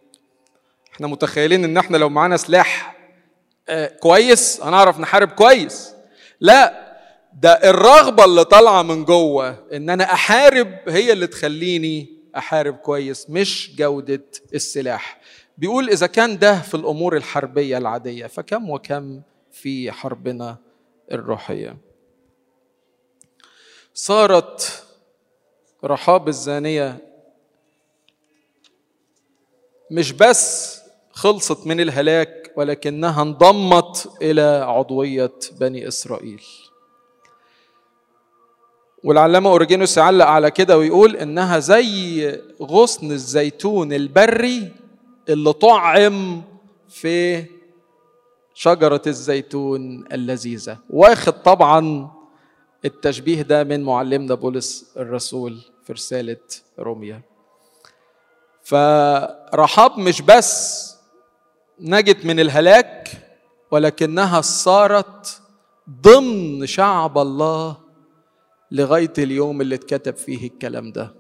إحنا 0.94 1.07
متخيلين 1.07 1.64
إن 1.64 1.76
إحنا 1.76 1.96
لو 1.96 2.09
معانا 2.09 2.37
سلاح 2.37 2.96
آه 3.68 3.87
كويس 3.87 4.61
هنعرف 4.62 5.00
نحارب 5.00 5.28
كويس. 5.28 5.90
لا 6.40 6.92
ده 7.40 7.52
الرغبة 7.52 8.24
اللي 8.24 8.44
طالعة 8.44 8.83
من 8.83 9.05
جوه 9.05 9.57
إن 9.72 9.90
أنا 9.90 10.05
أحارب 10.12 10.74
هي 10.88 11.12
اللي 11.12 11.26
تخليني 11.26 12.07
أحارب 12.37 12.74
كويس 12.76 13.31
مش 13.31 13.76
جودة 13.76 14.22
السلاح. 14.55 15.20
بيقول 15.59 15.88
إذا 15.90 16.07
كان 16.07 16.38
ده 16.38 16.61
في 16.61 16.74
الأمور 16.74 17.16
الحربية 17.16 17.78
العادية 17.78 18.26
فكم 18.26 18.70
وكم 18.70 19.20
في 19.52 19.92
حربنا 19.92 20.57
الروحية. 21.12 21.76
صارت 23.94 24.85
رحاب 25.85 26.28
الزانية. 26.28 26.98
مش 29.90 30.12
بس 30.12 30.78
خلصت 31.12 31.66
من 31.66 31.81
الهلاك 31.81 32.52
ولكنها 32.57 33.22
انضمت 33.22 34.12
إلى 34.22 34.64
عضوية 34.68 35.33
بني 35.61 35.88
إسرائيل. 35.88 36.42
والعلامة 39.05 39.50
أورجينوس 39.50 39.96
يعلق 39.96 40.26
على 40.26 40.50
كده 40.50 40.78
ويقول 40.78 41.16
إنها 41.16 41.59
زي 41.59 42.40
غصن 42.62 43.11
الزيتون 43.12 43.92
البري 43.92 44.72
اللي 45.28 45.52
طعم 45.52 46.42
في 46.88 47.44
شجرة 48.55 49.02
الزيتون 49.07 50.05
اللذيذة. 50.12 50.78
واخد 50.90 51.42
طبعا 51.42 52.11
التشبيه 52.85 53.42
ده 53.42 53.64
من 53.64 53.83
معلمنا 53.83 54.35
بولس 54.35 54.92
الرسول 54.97 55.59
في 55.85 55.92
رسالة 55.92 56.37
روميا. 56.79 57.23
فرحاب 58.62 59.99
مش 59.99 60.23
بس 60.23 60.83
نجت 61.81 62.25
من 62.27 62.40
الهلاك 62.40 63.09
ولكنها 63.71 64.40
صارت 64.40 65.40
ضمن 65.90 66.66
شعب 66.66 67.18
الله 67.18 67.77
لغاية 68.71 69.12
اليوم 69.18 69.61
اللي 69.61 69.75
اتكتب 69.75 70.16
فيه 70.16 70.47
الكلام 70.47 70.92
ده. 70.92 71.14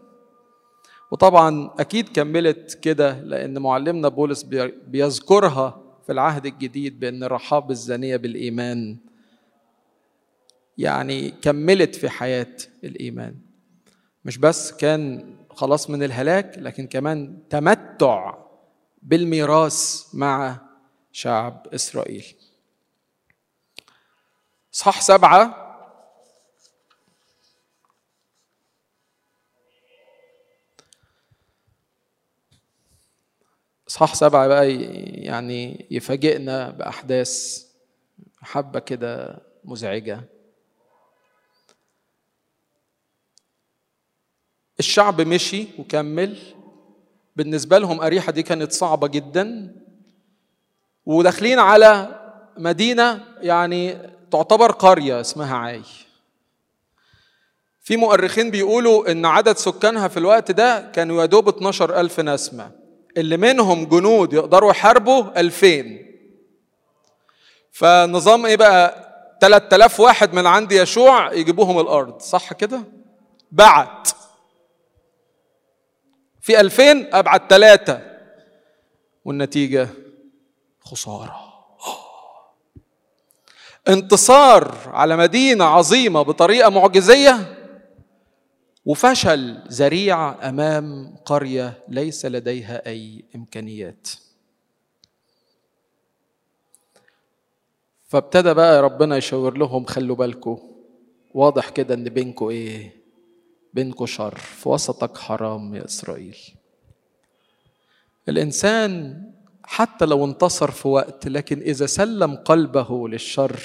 وطبعا 1.10 1.70
أكيد 1.78 2.08
كملت 2.08 2.74
كده 2.82 3.20
لأن 3.20 3.58
معلمنا 3.58 4.08
بولس 4.08 4.42
بيذكرها 4.86 5.80
في 6.06 6.12
العهد 6.12 6.46
الجديد 6.46 7.00
بأن 7.00 7.24
رحاب 7.24 7.70
الزانية 7.70 8.16
بالإيمان 8.16 8.96
يعني 10.78 11.30
كملت 11.30 11.94
في 11.94 12.08
حياة 12.10 12.56
الإيمان. 12.84 13.36
مش 14.24 14.38
بس 14.38 14.72
كان 14.72 15.36
خلاص 15.50 15.90
من 15.90 16.02
الهلاك 16.02 16.58
لكن 16.58 16.86
كمان 16.86 17.42
تمتع 17.50 18.34
بالميراث 19.02 20.06
مع 20.14 20.60
شعب 21.12 21.66
إسرائيل. 21.74 22.24
صح 24.72 25.00
سبعة. 25.00 25.58
صح 33.86 34.14
سبعة 34.14 34.48
بقى 34.48 34.72
يعني 35.24 35.86
يفاجئنا 35.90 36.70
بأحداث 36.70 37.64
حبة 38.42 38.78
كده 38.80 39.40
مزعجة. 39.64 40.20
الشعب 44.82 45.20
مشي 45.20 45.66
وكمل. 45.78 46.36
بالنسبة 47.36 47.78
لهم 47.78 48.00
أريحة 48.00 48.32
دي 48.32 48.42
كانت 48.42 48.72
صعبة 48.72 49.08
جدا. 49.08 49.74
وداخلين 51.06 51.58
على 51.58 52.20
مدينة 52.58 53.24
يعني 53.40 53.98
تعتبر 54.30 54.70
قرية 54.72 55.20
اسمها 55.20 55.56
عاي. 55.56 55.82
في 57.82 57.96
مؤرخين 57.96 58.50
بيقولوا 58.50 59.10
إن 59.12 59.26
عدد 59.26 59.56
سكانها 59.56 60.08
في 60.08 60.16
الوقت 60.16 60.50
ده 60.50 60.90
كانوا 60.94 61.20
يا 61.20 61.26
دوب 61.26 61.48
12 61.48 62.00
ألف 62.00 62.20
نسمة. 62.20 62.70
اللي 63.16 63.36
منهم 63.36 63.84
جنود 63.84 64.32
يقدروا 64.32 64.70
يحاربوا 64.70 65.40
2000 65.40 65.98
فنظام 67.72 68.46
إيه 68.46 68.56
بقى؟ 68.56 69.08
3000 69.40 70.00
واحد 70.00 70.34
من 70.34 70.46
عند 70.46 70.72
يشوع 70.72 71.32
يجيبوهم 71.32 71.80
الأرض. 71.80 72.20
صح 72.20 72.52
كده؟ 72.52 72.80
بعت. 73.52 74.08
في 76.42 76.60
2000 76.60 77.08
ابعت 77.12 77.50
ثلاثة 77.50 78.00
والنتيجة 79.24 79.88
خسارة. 80.80 81.52
انتصار 83.88 84.74
على 84.86 85.16
مدينة 85.16 85.64
عظيمة 85.64 86.22
بطريقة 86.22 86.70
معجزية 86.70 87.58
وفشل 88.86 89.62
ذريع 89.68 90.48
أمام 90.48 91.16
قرية 91.24 91.84
ليس 91.88 92.26
لديها 92.26 92.86
أي 92.86 93.24
إمكانيات. 93.36 94.08
فابتدى 98.08 98.54
بقى 98.54 98.82
ربنا 98.82 99.16
يشاور 99.16 99.58
لهم 99.58 99.84
خلوا 99.84 100.16
بالكم 100.16 100.58
واضح 101.34 101.68
كده 101.68 101.94
إن 101.94 102.04
بينكم 102.04 102.48
إيه؟ 102.48 103.01
بينكم 103.72 104.06
شر 104.06 104.34
في 104.38 104.68
وسطك 104.68 105.18
حرام 105.18 105.74
يا 105.74 105.84
إسرائيل. 105.84 106.38
الإنسان 108.28 109.22
حتى 109.64 110.04
لو 110.04 110.24
انتصر 110.24 110.70
في 110.70 110.88
وقت 110.88 111.28
لكن 111.28 111.60
إذا 111.60 111.86
سلم 111.86 112.36
قلبه 112.36 113.08
للشر 113.08 113.60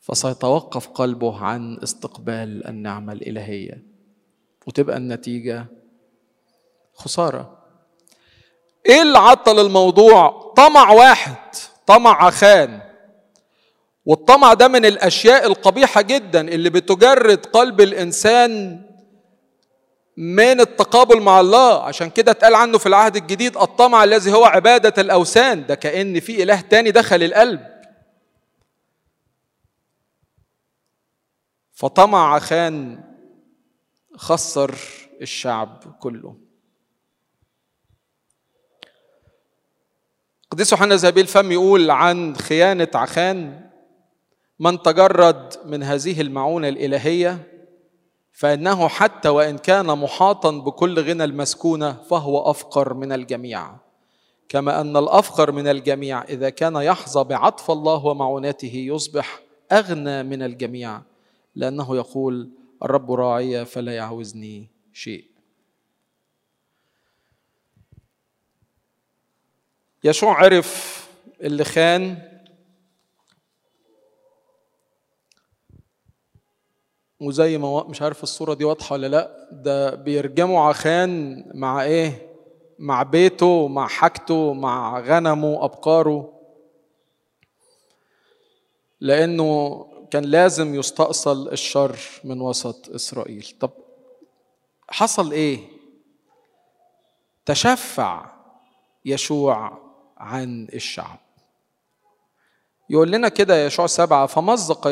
فسيتوقف 0.00 0.88
قلبه 0.88 1.44
عن 1.44 1.78
استقبال 1.82 2.66
النعمة 2.66 3.12
الإلهية 3.12 3.82
وتبقى 4.66 4.96
النتيجة 4.96 5.66
خسارة. 6.94 7.58
إيه 8.88 9.02
اللي 9.02 9.18
عطل 9.18 9.58
الموضوع؟ 9.66 10.52
طمع 10.56 10.90
واحد 10.92 11.36
طمع 11.86 12.24
عخان 12.24 12.91
والطمع 14.06 14.54
ده 14.54 14.68
من 14.68 14.84
الأشياء 14.84 15.46
القبيحة 15.46 16.02
جدا 16.02 16.48
اللي 16.48 16.70
بتجرد 16.70 17.46
قلب 17.46 17.80
الإنسان 17.80 18.82
من 20.16 20.60
التقابل 20.60 21.20
مع 21.20 21.40
الله. 21.40 21.82
عشان 21.82 22.10
كده 22.10 22.32
اتقال 22.32 22.54
عنه 22.54 22.78
في 22.78 22.86
العهد 22.86 23.16
الجديد 23.16 23.56
الطمع 23.56 24.04
الذي 24.04 24.32
هو 24.32 24.44
عبادة 24.44 25.02
الأوثان. 25.02 25.66
ده 25.66 25.74
كأن 25.74 26.20
في 26.20 26.42
إله 26.42 26.60
تاني 26.60 26.90
دخل 26.90 27.22
القلب. 27.22 27.60
فطمع 31.72 32.38
خان 32.38 33.04
خسر 34.16 34.74
الشعب 35.22 35.96
كله. 36.00 36.36
قديس 40.50 40.72
يوحنا 40.72 40.94
ذهبي 40.94 41.20
الفم 41.20 41.52
يقول 41.52 41.90
عن 41.90 42.36
خيانة 42.36 42.88
عخان 42.94 43.61
من 44.62 44.82
تجرد 44.82 45.54
من 45.66 45.82
هذه 45.82 46.20
المعونة 46.20 46.68
الإلهية 46.68 47.38
فإنه 48.32 48.88
حتى 48.88 49.28
وإن 49.28 49.58
كان 49.58 49.86
محاطا 49.86 50.50
بكل 50.50 51.00
غنى 51.00 51.24
المسكونة 51.24 51.92
فهو 51.92 52.50
أفقر 52.50 52.94
من 52.94 53.12
الجميع. 53.12 53.76
كما 54.48 54.80
أن 54.80 54.96
الأفقر 54.96 55.52
من 55.52 55.66
الجميع 55.66 56.22
إذا 56.22 56.50
كان 56.50 56.76
يحظى 56.76 57.24
بعطف 57.24 57.70
الله 57.70 58.06
ومعونته 58.06 58.72
يصبح 58.74 59.40
أغنى 59.72 60.22
من 60.22 60.42
الجميع 60.42 61.00
لأنه 61.54 61.96
يقول 61.96 62.50
الرب 62.82 63.12
راعي 63.12 63.64
فلا 63.64 63.96
يعوزني 63.96 64.68
شيء 64.92 65.24
يشوع 70.04 70.44
عرف 70.44 71.02
اللي 71.40 71.64
خان 71.64 72.31
وزي 77.22 77.58
ما 77.58 77.84
مش 77.84 78.02
عارف 78.02 78.22
الصورة 78.22 78.54
دي 78.54 78.64
واضحة 78.64 78.92
ولا 78.92 79.06
لأ 79.06 79.48
ده 79.52 79.94
بيرجموا 79.94 80.60
عخان 80.60 81.44
مع 81.54 81.82
إيه؟ 81.82 82.32
مع 82.78 83.02
بيته 83.02 83.68
مع 83.68 83.86
حاجته 83.88 84.52
مع 84.52 85.00
غنمه 85.00 85.64
أبقاره. 85.64 86.32
لأنه 89.00 89.86
كان 90.10 90.24
لازم 90.24 90.74
يستأصل 90.74 91.48
الشر 91.48 91.98
من 92.24 92.40
وسط 92.40 92.90
إسرائيل. 92.94 93.54
طب 93.60 93.70
حصل 94.88 95.32
إيه؟ 95.32 95.58
تشفع 97.46 98.30
يشوع 99.04 99.78
عن 100.16 100.68
الشعب. 100.74 101.18
يقول 102.92 103.10
لنا 103.10 103.28
كده 103.28 103.66
يشوع 103.66 103.86
سبعة 103.86 104.26
فمزق 104.26 104.88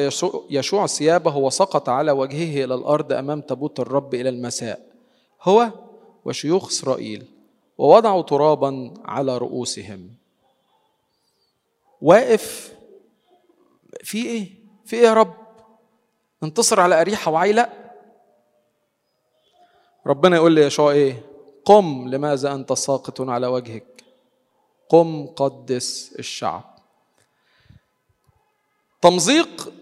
يشوع 0.51 0.87
ثيابه 0.87 1.37
وسقط 1.37 1.89
على 1.89 2.13
وجهه 2.13 2.65
إلى 2.65 2.75
الأرض 2.75 3.13
أمام 3.13 3.41
تابوت 3.41 3.81
الرب 3.81 4.15
إلى 4.15 4.29
المساء 4.29 4.87
هو 5.43 5.71
وشيوخ 6.25 6.69
إسرائيل 6.69 7.25
ووضعوا 7.79 8.23
ترابا 8.23 8.95
على 9.05 9.39
رؤوسهم. 9.39 10.11
واقف 12.01 12.75
في 14.05 14.27
إيه؟ 14.27 14.51
في 14.85 14.97
إيه 14.97 15.03
يا 15.03 15.15
رب؟ 15.15 15.35
انتصر 16.43 16.81
على 16.81 17.01
أريحة 17.01 17.31
وعي 17.31 17.53
لا 17.53 17.71
ربنا 20.07 20.37
يقول 20.37 20.53
لي 20.53 20.61
يشوع 20.61 20.93
إيه؟ 20.93 21.23
قم 21.65 22.09
لماذا 22.09 22.53
أنت 22.55 22.73
ساقط 22.73 23.21
على 23.21 23.47
وجهك؟ 23.47 24.05
قم 24.89 25.27
قدس 25.27 26.15
الشعب. 26.19 26.70
تمزيق 29.01 29.73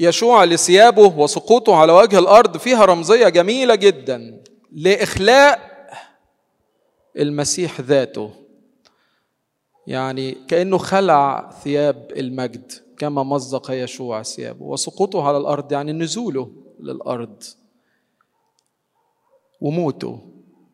يشوع 0.00 0.44
لثيابه 0.44 1.18
وسقوطه 1.18 1.76
على 1.76 1.92
وجه 1.92 2.18
الأرض 2.18 2.56
فيها 2.56 2.84
رمزية 2.84 3.28
جميلة 3.28 3.74
جدا 3.74 4.42
لإخلاء 4.72 5.68
المسيح 7.18 7.80
ذاته. 7.80 8.30
يعني 9.86 10.32
كأنه 10.48 10.78
خلع 10.78 11.50
ثياب 11.64 12.12
المجد 12.16 12.72
كما 12.98 13.22
مزق 13.22 13.70
يشوع 13.70 14.22
ثيابه 14.22 14.64
وسقوطه 14.64 15.28
على 15.28 15.36
الأرض 15.36 15.72
يعني 15.72 15.92
نزوله 15.92 16.50
للأرض. 16.80 17.42
وموته 19.60 20.20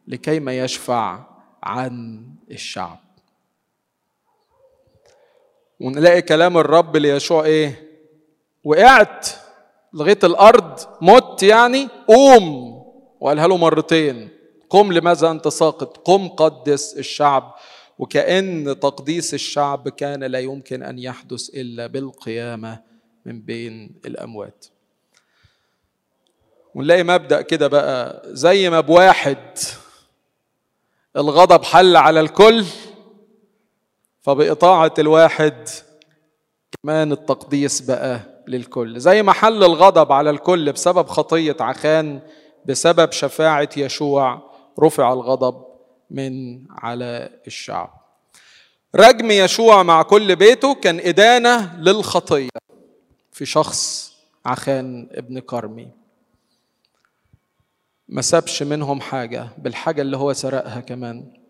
لكي 0.09 0.41
ما 0.41 0.59
يشفع 0.59 1.25
عن 1.63 2.27
الشعب. 2.51 2.99
ونلاقي 5.81 6.23
كلام 6.23 6.59
الرب 6.59 6.97
ليشوع 6.97 7.45
إيه؟ 7.45 7.94
وقعت 8.65 9.29
لغاية 9.93 10.19
الأرض 10.25 10.81
مت 11.01 11.43
يعني 11.43 11.89
قوم. 12.09 12.75
وقالها 13.21 13.47
له 13.49 13.57
مرتين 13.57 14.29
قم 14.71 14.93
لماذا 14.93 15.31
أنت 15.31 15.49
ساقط؟ 15.49 15.97
قم 15.99 16.29
قدس 16.29 16.99
الشعب. 16.99 17.55
وكأن 17.99 18.77
تقديس 18.81 19.35
الشعب 19.35 19.89
كان 19.89 20.25
لا 20.25 20.39
يمكن 20.39 20.83
أن 20.83 20.99
يحدث 20.99 21.49
إلا 21.55 21.87
بالقيامة 21.87 22.81
من 23.27 23.41
بين 23.41 23.95
الأموات. 24.07 24.67
ونلاقي 26.75 27.03
مبدأ 27.03 27.43
كده 27.43 27.67
بقى 27.69 28.23
زي 28.27 28.71
ما 28.71 28.81
بواحد 28.81 29.59
الغضب 31.17 31.65
حل 31.65 31.97
على 31.97 32.21
الكل 32.21 32.65
فبإطاعة 34.23 34.95
الواحد 34.99 35.69
كمان 36.83 37.13
التقديس 37.13 37.81
بقى 37.81 38.34
للكل. 38.49 39.01
زي 39.01 39.23
ما 39.23 39.33
حل 39.33 39.65
الغضب 39.65 40.13
على 40.13 40.31
الكل 40.31 40.73
بسبب 40.73 41.07
خطية 41.09 41.57
عخان 41.61 42.21
بسبب 42.67 43.13
شفاعة 43.13 43.69
يشوع 43.77 44.51
رفع 44.81 45.13
الغضب 45.13 45.65
من 46.11 46.65
على 46.71 47.31
الشعب. 47.47 48.05
رجم 48.95 49.31
يشوع 49.31 49.83
مع 49.83 50.03
كل 50.03 50.37
بيته 50.37 50.75
كان 50.75 51.01
إدانة 51.01 51.77
للخطية 51.81 52.49
في 53.33 53.47
شخص 53.47 54.13
عخان 54.47 55.09
ابن 55.13 55.39
كرمي. 55.39 55.91
ما 58.09 58.23
سابش 58.23 58.63
منهم 58.63 59.01
حاجة 59.01 59.49
بالحاجة 59.59 60.03
اللي 60.03 60.17
هو 60.17 60.33
سرقها 60.33 60.81
كمان. 60.81 61.44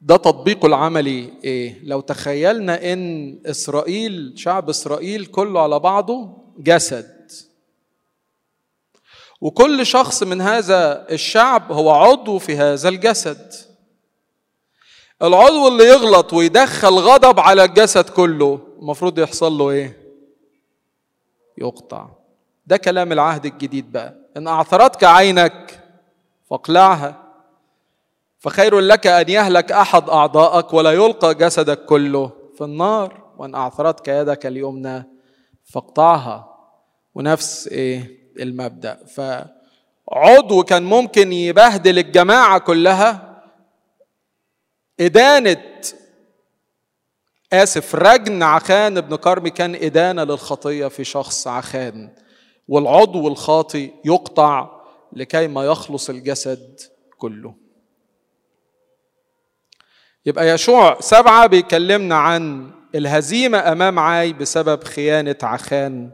ده 0.00 0.16
تطبيقه 0.16 0.66
العملي 0.66 1.32
إيه؟ 1.44 1.80
لو 1.84 2.00
تخيلنا 2.00 2.92
إن 2.92 3.38
إسرائيل 3.46 4.32
شعب 4.36 4.68
إسرائيل 4.68 5.26
كله 5.26 5.60
على 5.60 5.78
بعضه 5.78 6.30
جسد. 6.58 7.20
وكل 9.40 9.86
شخص 9.86 10.22
من 10.22 10.40
هذا 10.40 11.06
الشعب 11.10 11.72
هو 11.72 11.90
عضو 11.90 12.38
في 12.38 12.56
هذا 12.56 12.88
الجسد. 12.88 13.52
العضو 15.22 15.68
اللي 15.68 15.84
يغلط 15.84 16.32
ويدخل 16.32 16.88
غضب 16.94 17.40
على 17.40 17.64
الجسد 17.64 18.08
كله 18.08 18.60
المفروض 18.78 19.18
يحصل 19.18 19.52
له 19.52 19.70
إيه؟ 19.70 20.00
يقطع. 21.58 22.08
ده 22.66 22.76
كلام 22.76 23.12
العهد 23.12 23.46
الجديد 23.46 23.92
بقى. 23.92 24.14
إن 24.36 24.48
اعثرتك 24.48 25.04
عينك 25.04 25.84
فاقلعها. 26.50 27.19
فخير 28.40 28.80
لك 28.80 29.06
أن 29.06 29.28
يهلك 29.28 29.72
أحد 29.72 30.08
اعضائك 30.08 30.74
ولا 30.74 30.92
يلقى 30.92 31.34
جسدك 31.34 31.84
كله 31.84 32.32
في 32.58 32.64
النار. 32.64 33.30
وأن 33.38 33.54
أعثرتك 33.54 34.08
يدك 34.08 34.46
اليمنى 34.46 35.04
فاقطعها. 35.64 36.56
ونفس 37.14 37.68
إيه؟ 37.68 38.20
المبدأ. 38.40 39.04
فعضو 39.06 40.62
كان 40.62 40.82
ممكن 40.82 41.32
يبهدل 41.32 41.98
الجماعة 41.98 42.58
كلها. 42.58 43.42
إدانة 45.00 45.62
آسف 47.52 47.94
رجن 47.94 48.42
عخان 48.42 48.96
ابن 48.96 49.16
كرمي 49.16 49.50
كان 49.50 49.74
إدانة 49.74 50.24
للخطية 50.24 50.86
في 50.86 51.04
شخص 51.04 51.46
عخان. 51.46 52.14
والعضو 52.68 53.28
الخاطي 53.28 53.90
يقطع 54.04 54.80
لكي 55.12 55.48
ما 55.48 55.64
يخلص 55.64 56.10
الجسد 56.10 56.80
كله. 57.18 57.54
يبقى 60.26 60.48
يشوع 60.48 61.00
سبعة 61.00 61.46
بيكلمنا 61.46 62.14
عن 62.14 62.70
الهزيمة 62.94 63.72
أمام 63.72 63.98
عاي 63.98 64.32
بسبب 64.32 64.84
خيانة 64.84 65.36
عخان 65.42 66.10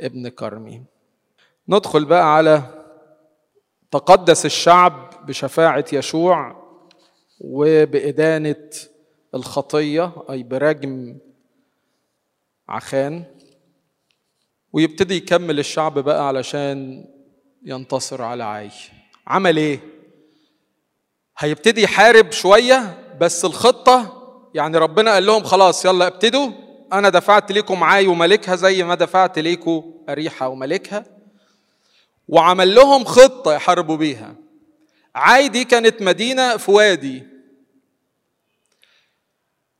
ابن 0.00 0.28
كرمي. 0.28 0.84
ندخل 1.68 2.04
بقى 2.04 2.34
على 2.36 2.62
تقدس 3.90 4.46
الشعب 4.46 5.10
بشفاعة 5.26 5.84
يشوع 5.92 6.66
وبإدانة 7.40 8.70
الخطية 9.34 10.12
أي 10.30 10.42
برجم 10.42 11.18
عخان. 12.68 13.24
ويبتدي 14.72 15.16
يكمل 15.16 15.58
الشعب 15.58 15.98
بقى 15.98 16.28
علشان 16.28 17.04
ينتصر 17.64 18.22
على 18.22 18.44
عاي. 18.44 18.70
عمل 19.26 19.56
إيه؟ 19.56 19.80
هيبتدي 21.38 21.82
يحارب 21.82 22.30
شوية 22.32 23.05
بس 23.20 23.44
الخطة 23.44 24.22
يعني 24.54 24.78
ربنا 24.78 25.12
قال 25.12 25.26
لهم 25.26 25.44
خلاص 25.44 25.84
يلا 25.84 26.06
ابتدوا. 26.06 26.50
أنا 26.92 27.08
دفعت 27.08 27.52
لكم 27.52 27.84
عاي 27.84 28.06
وملكها 28.06 28.56
زي 28.56 28.82
ما 28.82 28.94
دفعت 28.94 29.38
لكم 29.38 29.94
أريحة 30.08 30.48
وملكها 30.48 31.04
وعمل 32.28 32.74
لهم 32.74 33.04
خطة 33.04 33.52
يحاربوا 33.54 33.96
بيها. 33.96 34.34
عاي 35.14 35.48
دي 35.48 35.64
كانت 35.64 36.02
مدينة 36.02 36.56
في 36.56 36.70
وادي 36.70 37.22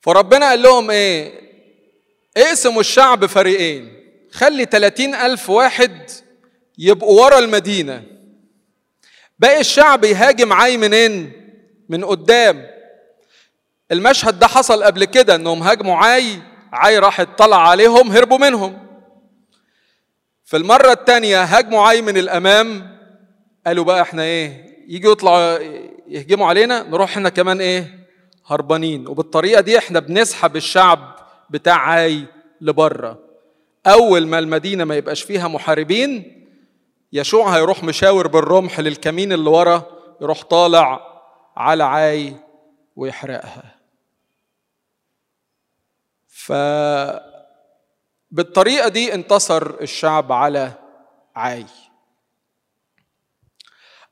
فربنا 0.01 0.49
قال 0.49 0.63
لهم 0.63 0.91
إيه؟ 0.91 1.41
اقسموا 2.37 2.81
الشعب 2.81 3.27
فريقين. 3.27 3.93
خلي 4.33 4.65
30 4.65 5.15
ألف 5.15 5.51
واحد 5.51 6.11
يبقوا 6.79 7.23
ورا 7.25 7.39
المدينة. 7.39 8.05
باقي 9.39 9.61
الشعب 9.61 10.05
يهاجم 10.05 10.53
عاي 10.53 10.77
منين؟ 10.77 11.33
من 11.89 12.05
قدام. 12.05 12.76
المشهد 13.93 14.39
ده 14.39 14.47
حصل 14.47 14.85
قبل 14.85 15.05
كده 15.05 15.35
انهم 15.35 15.63
هاجموا 15.63 15.97
عاي 15.97 16.43
عاي 16.73 16.99
راح 16.99 17.21
اطلع 17.21 17.69
عليهم 17.69 18.11
هربوا 18.11 18.39
منهم. 18.39 18.87
في 20.45 20.57
المرة 20.57 20.93
الثانية 20.93 21.45
هاجموا 21.45 21.83
عاي 21.83 22.03
من 22.03 22.17
الأمام 22.17 22.97
قالوا 23.67 23.85
بقى 23.85 24.03
إحنا 24.03 24.23
إيه 24.23 24.67
يجوا 24.89 25.13
يطلعوا 25.13 25.59
يهجموا 26.09 26.47
علينا 26.47 26.83
نروح 26.83 27.11
إحنا 27.11 27.29
كمان 27.29 27.61
إيه 27.61 28.07
هربانين. 28.47 29.07
وبالطريقة 29.09 29.61
دي 29.61 29.79
إحنا 29.79 29.99
بنسحب 30.01 30.57
الشعب 30.57 31.17
بتاع 31.51 31.75
عاي 31.77 32.25
لبره. 32.61 33.19
أول 33.87 34.27
ما 34.27 34.39
المدينة 34.39 34.85
ما 34.85 34.95
يبقاش 34.97 35.23
فيها 35.23 35.49
محاربين 35.49 36.33
يشوع 37.13 37.57
هيروح 37.57 37.85
مشاور 37.85 38.27
بالرمح 38.27 38.81
للكمين 38.81 39.33
اللي 39.33 39.51
ورا 39.51 39.83
يروح 40.21 40.43
طالع 40.43 41.01
على 41.57 41.85
عاي 41.85 42.37
ويحرقها. 42.97 43.76
ف 46.47 46.53
بالطريقة 48.31 48.89
دي 48.89 49.15
انتصر 49.15 49.81
الشعب 49.81 50.33
على 50.33 50.73
عاي. 51.37 51.67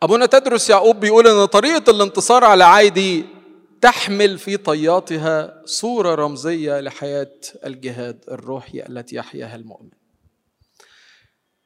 أبونا 0.03 0.26
تدرس 0.26 0.70
يعقوب 0.70 1.01
بيقول 1.01 1.26
إن 1.26 1.45
طريقة 1.45 1.91
الانتصار 1.91 2.45
على 2.45 2.64
عاي 2.64 2.91
دي 2.91 3.24
تحمل 3.80 4.39
في 4.39 4.57
طياتها 4.57 5.62
صورة 5.64 6.14
رمزية 6.14 6.80
لحياة 6.80 7.37
الجهاد 7.64 8.24
الروحي 8.28 8.82
التي 8.89 9.16
يحياها 9.16 9.57
المؤمن. 9.57 9.91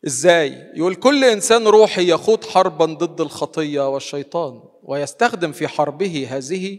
إزاي؟ 0.06 0.72
يقول 0.74 0.94
كل 0.94 1.24
إنسان 1.24 1.66
روحي 1.66 2.12
يخوض 2.12 2.44
حربا 2.44 2.84
ضد 2.84 3.20
الخطية 3.20 3.88
والشيطان 3.88 4.62
ويستخدم 4.82 5.52
في 5.52 5.68
حربه 5.68 6.26
هذه 6.30 6.78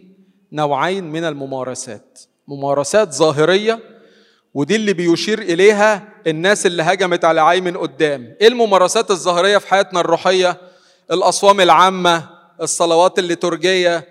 نوعين 0.52 1.04
من 1.04 1.24
الممارسات. 1.24 2.20
ممارسات 2.50 3.14
ظاهرية 3.14 3.80
ودي 4.54 4.76
اللي 4.76 4.94
بيشير 4.94 5.42
إليها 5.42 6.08
الناس 6.28 6.66
اللي 6.66 6.84
هجمت 6.84 7.26
على 7.26 7.42
عاي 7.42 7.62
من 7.62 7.78
قدام. 7.78 8.36
إيه 8.42 8.48
الممارسات 8.48 9.12
الظاهرية 9.12 9.58
في 9.58 9.68
حياتنا 9.68 10.00
الروحية؟ 10.00 10.58
الأصوام 11.12 11.62
العامة 11.62 12.30
الصلوات 12.62 13.20
الليتورجية 13.20 14.08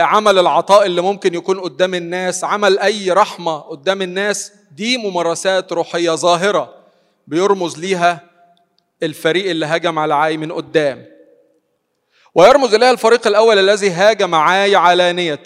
عمل 0.00 0.38
العطاء 0.38 0.86
اللي 0.86 1.00
ممكن 1.00 1.34
يكون 1.34 1.60
قدام 1.60 1.94
الناس 1.94 2.44
عمل 2.44 2.78
أي 2.78 3.10
رحمة 3.10 3.58
قدام 3.58 4.02
الناس. 4.02 4.52
دي 4.72 4.98
ممارسات 4.98 5.72
روحية 5.72 6.10
ظاهرة 6.10 6.74
بيرمز 7.26 7.78
ليها 7.78 8.20
الفريق 9.02 9.50
اللي 9.50 9.66
هجم 9.66 9.98
على 9.98 10.14
عاي 10.14 10.36
من 10.36 10.52
قدام. 10.52 11.06
ويرمز 12.34 12.74
إليها 12.74 12.90
الفريق 12.90 13.26
الأول 13.26 13.58
الذي 13.58 13.90
هاجم 13.90 14.34
عاي 14.34 14.76
علانيه 14.76 15.42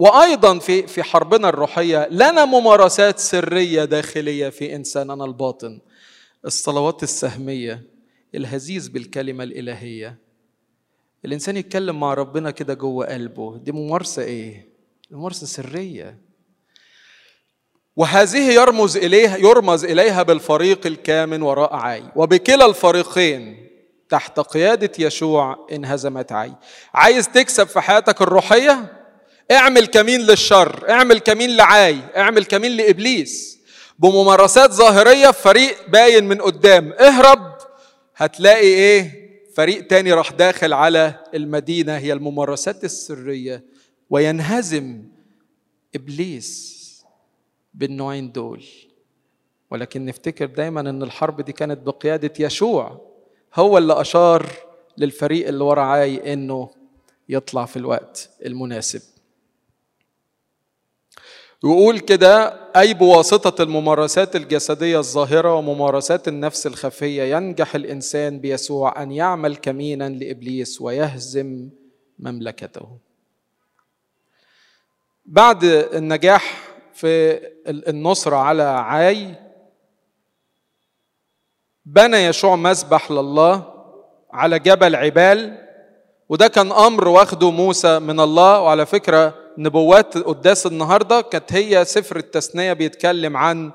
وأيضا 0.00 0.58
في 0.58 0.86
في 0.86 1.02
حربنا 1.02 1.48
الروحية 1.48 2.08
لنا 2.10 2.44
ممارسات 2.44 3.18
سرية 3.18 3.84
داخلية 3.84 4.48
في 4.48 4.74
إنساننا 4.76 5.24
الباطن. 5.24 5.80
الصلوات 6.44 7.02
السهمية 7.02 7.82
الهزيز 8.34 8.88
بالكلمة 8.88 9.44
الإلهية. 9.44 10.18
الإنسان 11.24 11.56
يتكلم 11.56 12.00
مع 12.00 12.14
ربنا 12.14 12.50
كده 12.50 12.74
جوه 12.74 13.06
قلبه. 13.06 13.56
دي 13.56 13.72
ممارسة 13.72 14.22
إيه؟ 14.22 14.68
ممارسة 15.10 15.46
سرية. 15.46 16.18
وهذه 17.96 18.52
يرمز 18.52 18.96
إليها 18.96 19.36
يرمز 19.36 19.84
إليها 19.84 20.22
بالفريق 20.22 20.86
الكامن 20.86 21.42
وراء 21.42 21.74
عاي 21.74 22.04
وبكلا 22.16 22.66
الفريقين 22.66 23.68
تحت 24.08 24.40
قيادة 24.40 24.92
يشوع 24.98 25.66
انهزمت 25.72 26.32
عاي 26.32 26.52
عايز 26.94 27.28
تكسب 27.28 27.66
في 27.66 27.80
حياتك 27.80 28.22
الروحية؟ 28.22 28.99
اعمل 29.50 29.86
كمين 29.86 30.20
للشر 30.20 30.90
اعمل 30.90 31.18
كمين 31.18 31.56
لعاي 31.56 31.98
اعمل 32.16 32.44
كمين 32.44 32.72
لإبليس. 32.76 33.60
بممارسات 33.98 34.70
ظاهرية 34.70 35.30
في 35.30 35.42
فريق 35.42 35.90
باين 35.90 36.24
من 36.24 36.40
قدام. 36.40 36.92
اهرب. 36.92 37.58
هتلاقي 38.16 38.66
إيه؟ 38.66 39.30
فريق 39.54 39.86
تاني 39.86 40.12
راح 40.12 40.32
داخل 40.32 40.72
على 40.72 41.14
المدينة 41.34 41.96
هي 41.96 42.12
الممارسات 42.12 42.84
السرية. 42.84 43.64
وينهزم 44.10 45.02
إبليس 45.94 46.80
بالنوعين 47.74 48.32
دول. 48.32 48.64
ولكن 49.70 50.04
نفتكر 50.04 50.46
دايما 50.46 50.80
إن 50.80 51.02
الحرب 51.02 51.40
دي 51.40 51.52
كانت 51.52 51.78
بقيادة 51.78 52.32
يشوع 52.40 53.00
هو 53.54 53.78
اللي 53.78 54.00
أشار 54.00 54.46
للفريق 54.98 55.48
اللي 55.48 55.64
ورا 55.64 55.82
عاي 55.82 56.32
إنه 56.32 56.70
يطلع 57.28 57.64
في 57.64 57.76
الوقت 57.76 58.30
المناسب. 58.46 59.02
يقول 61.64 61.98
كده 61.98 62.48
أي 62.76 62.94
بواسطة 62.94 63.62
الممارسات 63.62 64.36
الجسدية 64.36 64.98
الظاهرة 64.98 65.54
وممارسات 65.54 66.28
النفس 66.28 66.66
الخفية 66.66 67.36
ينجح 67.36 67.74
الإنسان 67.74 68.40
بيسوع 68.40 69.02
أن 69.02 69.12
يعمل 69.12 69.56
كمينا 69.56 70.08
لإبليس 70.08 70.80
ويهزم 70.80 71.68
مملكته. 72.18 72.98
بعد 75.26 75.64
النجاح 75.64 76.68
في 76.94 77.40
النصرة 77.68 78.36
على 78.36 78.62
عاي 78.62 79.34
بنى 81.86 82.16
يشوع 82.16 82.56
مسبح 82.56 83.10
لله 83.10 83.74
على 84.32 84.58
جبل 84.58 84.94
عبال 84.96 85.66
وده 86.28 86.48
كان 86.48 86.72
أمر 86.72 87.08
واخده 87.08 87.50
موسى 87.50 87.98
من 87.98 88.20
الله 88.20 88.60
وعلى 88.60 88.86
فكرة 88.86 89.34
نبوات 89.60 90.18
قداس 90.18 90.66
النهارده 90.66 91.20
كانت 91.20 91.52
هي 91.52 91.84
سفر 91.84 92.16
التثنية 92.16 92.72
بيتكلم 92.72 93.36
عن 93.36 93.70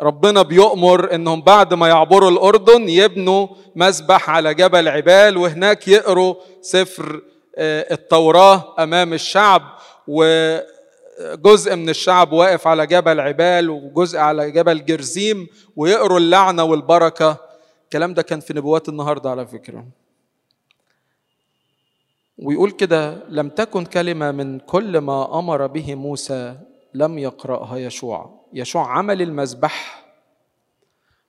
ربنا 0.00 0.42
بيؤمر 0.42 1.14
إنهم 1.14 1.42
بعد 1.42 1.74
ما 1.74 1.88
يعبروا 1.88 2.30
الأردن 2.30 2.88
يبنوا 2.88 3.48
مسبح 3.76 4.30
على 4.30 4.54
جبل 4.54 4.88
عبال 4.88 5.36
وهناك 5.36 5.88
يقروا 5.88 6.34
سفر 6.62 7.20
آه، 7.56 7.86
التوراة 7.94 8.74
أمام 8.78 9.12
الشعب 9.12 9.62
وجزء 10.08 11.76
من 11.76 11.88
الشعب 11.88 12.32
واقف 12.32 12.66
على 12.66 12.86
جبل 12.86 13.20
عبال 13.20 13.70
وجزء 13.70 14.18
على 14.18 14.50
جبل 14.50 14.84
جرزيم 14.84 15.46
ويقروا 15.76 16.18
اللعنة 16.18 16.64
والبركة. 16.64 17.36
الكلام 17.84 18.14
ده 18.14 18.22
كان 18.22 18.40
في 18.40 18.54
نبوات 18.54 18.88
النهارده 18.88 19.30
على 19.30 19.46
فكرة. 19.46 19.84
ويقول 22.42 22.70
كده 22.70 23.24
لم 23.28 23.48
تكن 23.48 23.84
كلمة 23.84 24.30
من 24.30 24.58
كل 24.58 24.98
ما 24.98 25.38
أمر 25.38 25.66
به 25.66 25.94
موسى 25.94 26.56
لم 26.94 27.18
يقرأها 27.18 27.76
يشوع. 27.76 28.40
يشوع 28.52 28.98
عمل 28.98 29.22
المذبح 29.22 30.04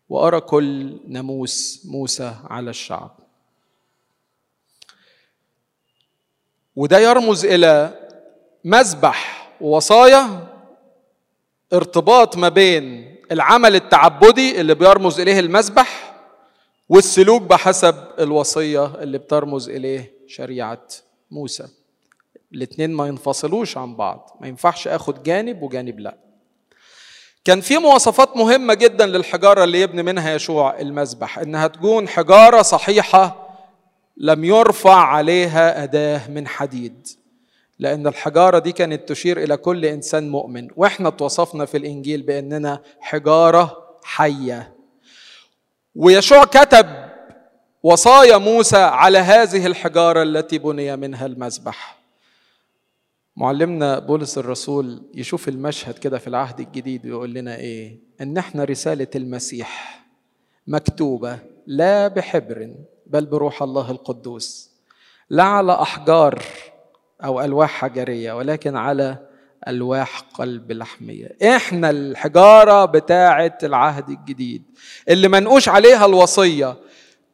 وأرى 0.09 0.41
كل 0.41 0.99
ناموس 1.07 1.85
موسى 1.85 2.35
على 2.49 2.69
الشعب. 2.69 3.11
وده 6.75 6.99
يرمز 6.99 7.45
إلى 7.45 7.99
مذبح 8.65 9.51
ووصايا 9.61 10.47
ارتباط 11.73 12.37
ما 12.37 12.49
بين 12.49 13.15
العمل 13.31 13.75
التعبدي 13.75 14.61
اللي 14.61 14.75
بيرمز 14.75 15.19
إليه 15.19 15.39
المذبح 15.39 16.15
والسلوك 16.89 17.41
بحسب 17.41 17.95
الوصية 18.19 18.85
اللي 18.85 19.17
بترمز 19.17 19.69
إليه 19.69 20.20
شريعة 20.31 20.87
موسى. 21.31 21.67
الاتنين 22.53 22.91
ما 22.93 23.07
ينفصلوش 23.07 23.77
عن 23.77 23.95
بعض. 23.95 24.37
ما 24.41 24.47
ينفعش 24.47 24.87
آخد 24.87 25.23
جانب 25.23 25.61
وجانب 25.63 25.99
لا. 25.99 26.17
كان 27.45 27.61
في 27.61 27.77
مواصفات 27.77 28.37
مهمة 28.37 28.73
جدا 28.73 29.05
للحجارة 29.05 29.63
اللي 29.63 29.81
يبني 29.81 30.03
منها 30.03 30.35
يشوع 30.35 30.79
المذبح 30.79 31.39
إنها 31.39 31.67
تكون 31.67 32.07
حجارة 32.07 32.61
صحيحة 32.61 33.47
لم 34.17 34.43
يرفع 34.43 34.95
عليها 34.95 35.83
أداة 35.83 36.29
من 36.29 36.47
حديد 36.47 37.07
لأن 37.79 38.07
الحجارة 38.07 38.59
دي 38.59 38.71
كانت 38.71 39.09
تشير 39.09 39.43
إلى 39.43 39.57
كل 39.57 39.85
إنسان 39.85 40.29
مؤمن. 40.29 40.67
وإحنا 40.75 41.07
اتوصفنا 41.07 41.65
في 41.65 41.77
الإنجيل 41.77 42.21
بأننا 42.21 42.81
حجارة 42.99 43.77
حية. 44.03 44.75
ويشوع 45.95 46.43
كتب 46.45 47.10
وصايا 47.83 48.37
موسى 48.37 48.77
على 48.77 49.17
هذه 49.17 49.65
الحجارة 49.65 50.23
التي 50.23 50.57
بني 50.57 50.95
منها 50.97 51.25
المذبح. 51.25 51.97
معلمنا 53.35 53.99
بولس 53.99 54.37
الرسول 54.37 55.01
يشوف 55.15 55.47
المشهد 55.49 55.97
كده 55.97 56.17
في 56.17 56.27
العهد 56.27 56.59
الجديد 56.59 57.05
ويقول 57.05 57.33
لنا 57.33 57.55
إيه؟ 57.55 57.99
إن 58.21 58.37
إحنا 58.37 58.63
رسالة 58.63 59.07
المسيح 59.15 60.01
مكتوبة 60.67 61.39
لا 61.67 62.07
بحبر 62.07 62.75
بل 63.07 63.25
بروح 63.25 63.63
الله 63.63 63.91
القدوس 63.91 64.71
لا 65.29 65.43
على 65.43 65.73
أحجار 65.73 66.43
أو 67.23 67.41
ألواح 67.41 67.69
حجرية 67.71 68.33
ولكن 68.33 68.75
على 68.75 69.17
ألواح 69.67 70.19
قلب 70.19 70.71
لحمية. 70.71 71.37
إحنا 71.55 71.89
الحجارة 71.89 72.85
بتاعه 72.85 73.57
العهد 73.63 74.09
الجديد 74.09 74.63
اللي 75.09 75.27
منقوش 75.27 75.69
عليها 75.69 76.05
الوصية 76.05 76.75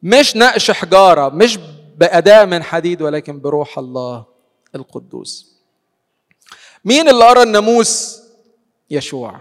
مش 0.02 0.36
نقش 0.36 0.70
حجارة 0.70 1.28
مش 1.28 1.58
بأداة 1.96 2.44
من 2.44 2.62
حديد 2.62 3.02
ولكن 3.02 3.40
بروح 3.40 3.78
الله 3.78 4.24
القدوس. 4.74 5.52
مين 6.84 7.08
اللي 7.08 7.24
قرأ 7.24 7.42
الناموس؟ 7.42 8.20
يشوع. 8.90 9.40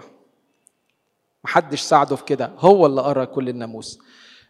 محدش 1.43 1.81
ساعده 1.81 2.15
في 2.15 2.23
كده 2.23 2.51
هو 2.57 2.85
اللي 2.85 3.01
قرأ 3.01 3.25
كل 3.25 3.49
الناموس. 3.49 3.99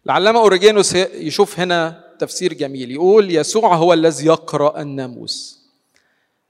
العلامة 0.05 0.39
أوريجينوس 0.39 0.95
يشوف 0.95 1.59
هنا 1.59 2.03
تفسير 2.19 2.53
جميل. 2.53 2.91
يقول 2.91 3.35
يسوع 3.35 3.75
هو 3.75 3.93
الذي 3.93 4.25
يقرأ 4.25 4.81
الناموس. 4.81 5.57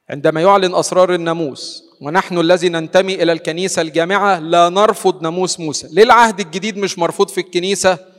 عندما 0.10 0.42
يعلن 0.42 0.76
أسرار 0.76 1.14
الناموس 1.14 1.84
ونحن 2.02 2.38
الذي 2.38 2.70
ننتمي 2.70 3.24
إلى 3.24 3.32
الكنيسة 3.32 3.82
الجامعة 3.82 4.40
لا 4.40 4.70
نرفض 4.70 5.22
ناموس 5.22 5.60
موسى. 5.60 5.88
ليه 5.92 6.04
العهد 6.04 6.40
الجديد 6.40 6.78
مش 6.78 7.00
مرفوض 7.00 7.30
في 7.30 7.42
الكنيسة 7.42 8.17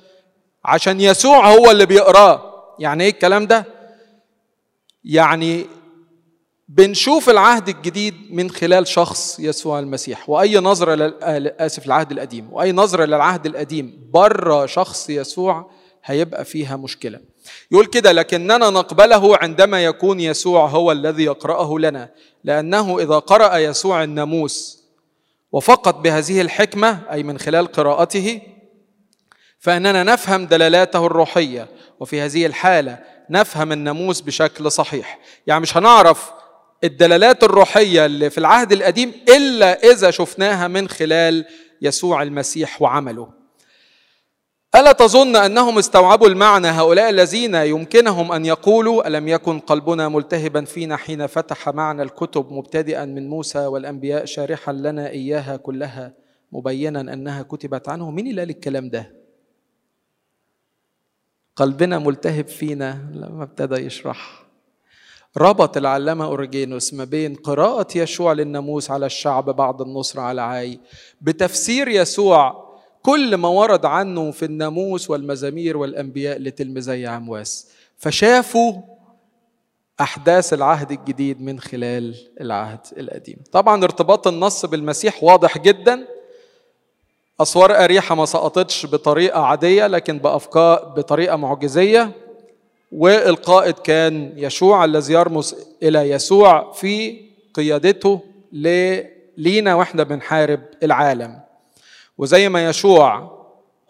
عشان 0.65 1.01
يسوع 1.01 1.53
هو 1.53 1.71
اللي 1.71 1.87
بيقراه. 1.87 2.55
يعني 2.79 3.05
إيه 3.05 3.11
الكلام 3.11 3.47
ده؟ 3.47 3.65
يعني 5.05 5.67
بنشوف 6.69 7.31
العهد 7.31 7.69
الجديد 7.69 8.15
من 8.31 8.51
خلال 8.51 8.87
شخص 8.87 9.41
يسوع 9.41 9.79
المسيح. 9.79 10.31
وأي 10.31 10.59
نظرة 10.59 11.15
اسف 11.61 11.87
العهد 11.87 12.13
القديم. 12.13 12.49
وأي 12.53 12.73
نظرة 12.73 13.05
للعهد 13.05 13.47
القديم 13.47 14.09
بره 14.13 14.67
شخص 14.67 15.11
يسوع 15.11 15.71
هيبقى 16.05 16.45
فيها 16.45 16.77
مشكلة. 16.77 17.21
يقول 17.71 17.87
كده 17.87 18.13
لكننا 18.13 18.71
نقبله 18.71 19.37
عندما 19.37 19.85
يكون 19.85 20.21
يسوع 20.21 20.67
هو 20.67 20.93
الذي 20.93 21.25
يقرأه 21.25 21.79
لنا. 21.79 22.11
لأنه 22.45 22.99
إذا 22.99 23.19
قرأ 23.19 23.57
يسوع 23.57 24.05
الناموس 24.05 24.79
وفقط 25.53 25.95
بهذه 25.95 26.41
الحكمة 26.41 27.01
أي 27.13 27.23
من 27.23 27.39
خلال 27.39 27.67
قراءته 27.67 28.41
فإننا 29.59 30.03
نفهم 30.03 30.47
دلالاته 30.47 31.07
الروحية. 31.07 31.69
وفي 32.01 32.21
هذه 32.21 32.47
الحالة 32.47 32.99
نفهم 33.31 33.73
الناموس 33.73 34.21
بشكل 34.21 34.71
صحيح. 34.73 35.19
يعني 35.47 35.61
مش 35.61 35.77
هنعرف 35.77 36.31
الدلالات 36.85 37.45
الروحية 37.45 38.07
اللي 38.07 38.31
في 38.31 38.39
العهد 38.39 38.73
القديم 38.73 39.13
إلا 39.37 39.83
إذا 39.93 40.11
شفناها 40.11 40.69
من 40.69 40.89
خلال 40.89 41.45
يسوع 41.83 42.23
المسيح 42.23 42.83
وعمله. 42.83 43.39
ألا 44.77 44.93
تظن 44.93 45.37
أنهم 45.37 45.79
استوعبوا 45.79 46.29
المعنى 46.29 46.69
هؤلاء 46.69 47.11
الذين 47.11 47.55
يمكنهم 47.55 48.33
أن 48.33 48.47
يقولوا 48.47 49.07
ألم 49.07 49.29
يكن 49.29 49.59
قلبنا 49.59 50.09
ملتهبا 50.09 50.65
فينا 50.65 50.97
حين 50.97 51.27
فتح 51.27 51.69
معنى 51.69 52.03
الكتب 52.03 52.53
مبتدئا 52.53 53.05
من 53.05 53.29
موسى 53.29 53.59
والأنبياء 53.67 54.25
شارحا 54.25 54.73
لنا 54.73 55.09
إياها 55.09 55.57
كلها 55.57 56.13
مبينا 56.53 57.01
أنها 57.01 57.43
كتبت 57.43 57.89
عنه؟ 57.89 58.11
مين 58.11 58.27
اللي 58.27 58.41
قال 58.41 58.51
الكلام 58.51 58.91
ده؟ 58.91 59.18
قلبنا 61.59 61.99
ملتهب 61.99 62.47
فينا 62.49 63.11
لما 63.15 63.43
ابتدى 63.43 63.75
يشرح. 63.75 64.45
ربط 65.37 65.77
العلامة 65.77 66.25
أورجينوس 66.25 66.95
ما 66.95 67.05
بين 67.05 67.35
قراءة 67.35 67.99
يشوع 67.99 68.33
للناموس 68.33 68.91
على 68.91 69.07
الشعب 69.07 69.51
بعد 69.51 69.81
النصر 69.81 70.21
على 70.21 70.41
عاي 70.43 70.81
بتفسير 71.21 71.89
يسوع 71.89 72.69
كل 73.03 73.35
ما 73.35 73.49
ورد 73.49 73.87
عنه 73.87 74.31
في 74.31 74.45
الناموس 74.45 75.11
والمزامير 75.11 75.77
والأنبياء 75.77 76.39
لتلميذي 76.39 77.07
عمواس. 77.07 77.69
فشافوا 77.97 78.73
أحداث 80.01 80.53
العهد 80.53 80.91
الجديد 80.93 81.41
من 81.43 81.61
خلال 81.61 82.15
العهد 82.41 82.81
القديم. 82.99 83.37
طبعا 83.53 83.85
ارتباط 83.85 84.27
النص 84.27 84.67
بالمسيح 84.67 85.25
واضح 85.25 85.59
جدا 85.59 86.18
أسوار 87.41 87.85
أريحة 87.85 88.15
ما 88.15 88.25
سقطتش 88.25 88.87
بطريقة 88.87 89.41
عادية 89.41 89.87
لكن 89.87 90.19
بأفكار 90.19 90.85
بطريقة 90.97 91.37
معجزية. 91.37 92.13
والقائد 92.93 93.75
كان 93.75 94.33
يشوع 94.37 94.85
الذي 94.85 95.13
يرمز 95.13 95.55
إلى 95.83 96.11
يسوع 96.11 96.73
في 96.73 97.21
قيادته 97.55 98.21
لينا 99.37 99.75
وإحنا 99.75 100.03
بنحارب 100.03 100.61
العالم. 100.83 101.41
وزي 102.19 102.49
ما 102.49 102.69
يشوع 102.69 103.39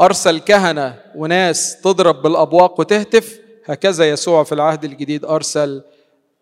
أرسل 0.00 0.38
كهنة 0.38 0.94
وناس 1.16 1.80
تضرب 1.80 2.22
بالأبواق 2.22 2.80
وتهتف 2.80 3.40
هكذا 3.64 4.08
يسوع 4.08 4.44
في 4.44 4.52
العهد 4.52 4.84
الجديد 4.84 5.24
أرسل 5.24 5.82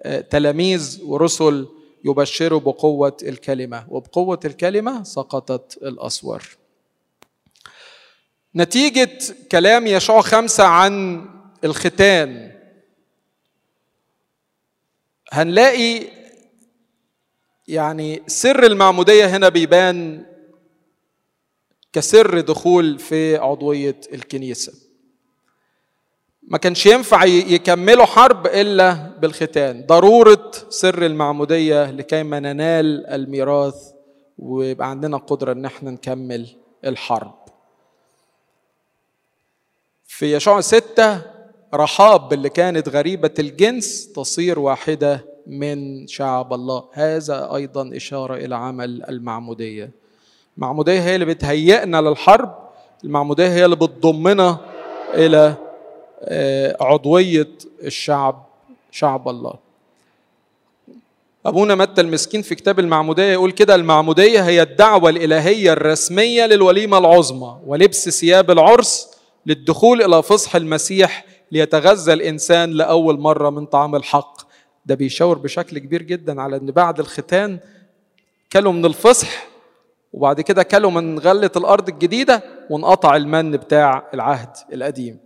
آه، 0.02 0.20
تلاميذ 0.20 1.00
ورسل 1.04 1.66
يبشروا 2.04 2.60
بقوة 2.60 3.16
الكلمة. 3.22 3.84
وبقوة 3.88 4.40
الكلمة 4.44 5.02
سقطت 5.02 5.78
الأسوار. 5.82 6.42
نتيجة 8.56 9.18
كلام 9.52 9.86
يشوع 9.86 10.20
خمسة 10.20 10.64
عن 10.64 11.24
الختان. 11.64 12.52
هنلاقي 15.32 16.02
يعني 17.68 18.22
سر 18.26 18.66
المعمودية 18.66 19.26
هنا 19.36 19.48
بيبان 19.48 20.26
كسر 21.92 22.40
دخول 22.40 22.98
في 22.98 23.36
عضوية 23.36 24.00
الكنيسة. 24.12 24.72
ما 26.42 26.58
كانش 26.58 26.86
ينفع 26.86 27.24
يكملوا 27.24 28.04
حرب 28.04 28.46
إلا 28.46 28.92
بالختان. 29.18 29.86
ضرورة 29.86 30.50
سر 30.68 31.06
المعمودية 31.06 31.90
لكي 31.90 32.22
ما 32.22 32.40
ننال 32.40 33.06
الميراث 33.06 33.74
ويبقى 34.38 34.90
عندنا 34.90 35.16
قدرة 35.16 35.52
إن 35.52 35.64
إحنا 35.64 35.90
نكمل 35.90 36.46
الحرب. 36.84 37.45
في 40.16 40.36
يشوع 40.36 40.60
ستة 40.60 41.20
رحاب 41.74 42.32
اللي 42.32 42.48
كانت 42.48 42.88
غريبة 42.88 43.30
الجنس 43.38 44.12
تصير 44.12 44.58
واحدة 44.58 45.24
من 45.46 46.06
شعب 46.06 46.52
الله. 46.52 46.84
هذا 46.92 47.54
أيضا 47.54 47.96
إشارة 47.96 48.34
إلى 48.34 48.56
عمل 48.56 49.04
المعمودية. 49.08 49.90
المعمودية 50.56 51.00
هي 51.00 51.14
اللي 51.14 51.26
بتهيئنا 51.26 52.00
للحرب 52.00 52.54
المعمودية 53.04 53.48
هي 53.48 53.64
اللي 53.64 53.76
بتضمنا 53.76 54.58
إلى 55.14 55.54
آه، 56.22 56.76
عضوية 56.80 57.48
الشعب 57.82 58.46
شعب 58.90 59.28
الله. 59.28 59.54
أبونا 61.46 61.74
متى 61.74 62.00
المسكين 62.00 62.42
في 62.42 62.54
كتاب 62.54 62.78
المعمودية 62.78 63.32
يقول 63.32 63.52
كده 63.52 63.74
المعمودية 63.74 64.40
هي 64.40 64.62
الدعوة 64.62 65.10
الإلهية 65.10 65.72
الرسمية 65.72 66.46
للوليمة 66.46 66.98
العظمى 66.98 67.56
ولبس 67.66 68.08
ثياب 68.08 68.50
العرس 68.50 69.15
للدخول 69.46 70.02
إلى 70.02 70.22
فصح 70.22 70.56
المسيح 70.56 71.24
ليتغذى 71.52 72.12
الإنسان 72.12 72.70
لأول 72.70 73.20
مرة 73.20 73.50
من 73.50 73.66
طعام 73.66 73.94
الحق. 73.96 74.36
ده 74.86 74.94
بيشاور 74.94 75.38
بشكل 75.38 75.78
كبير 75.78 76.02
جدا 76.02 76.42
على 76.42 76.56
أن 76.56 76.66
بعد 76.66 77.00
الختان 77.00 77.58
كلوا 78.52 78.72
من 78.72 78.84
الفصح 78.84 79.46
وبعد 80.12 80.40
كده 80.40 80.62
كلوا 80.62 80.90
من 80.90 81.18
غلة 81.18 81.50
الأرض 81.56 81.88
الجديدة 81.88 82.42
وانقطع 82.70 83.16
المن 83.16 83.50
بتاع 83.50 84.08
العهد 84.14 84.50
القديم. 84.72 85.18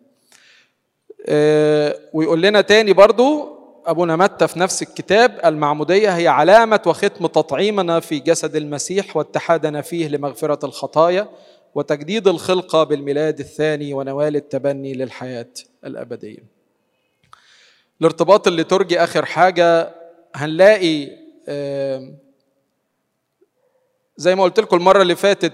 آه، 1.27 1.97
ويقول 2.13 2.43
لنا 2.43 2.61
تاني 2.61 2.93
برضو 2.93 3.57
أبونا 3.87 4.17
متى 4.17 4.49
في 4.49 4.59
نفس 4.59 4.83
الكتاب 4.83 5.41
المعمودية 5.45 6.11
هي 6.17 6.29
علامة 6.29 6.81
وختم 6.87 7.27
تطعيمنا 7.27 8.01
في 8.01 8.19
جسد 8.19 8.57
المسيح 8.57 9.17
واتحادنا 9.17 9.81
فيه 9.81 10.09
لمغفرة 10.09 10.67
الخطايا. 10.67 11.29
وتجديد 11.75 12.29
الخلقة 12.29 12.85
بالميلاد 12.85 13.41
الثاني 13.41 13.95
ونوال 13.95 14.37
التبني 14.37 14.93
للحياة 14.93 15.47
الأبدية. 15.85 16.45
الارتباط 18.01 18.47
اللي 18.47 18.65
ترجي 18.65 19.01
آخر 19.05 19.25
حاجة 19.25 19.95
هنلاقي 20.35 21.09
زي 24.17 24.35
ما 24.35 24.43
قلت 24.43 24.61
لكم 24.61 24.77
المرة 24.77 25.03
اللي 25.03 25.17
فاتت 25.17 25.53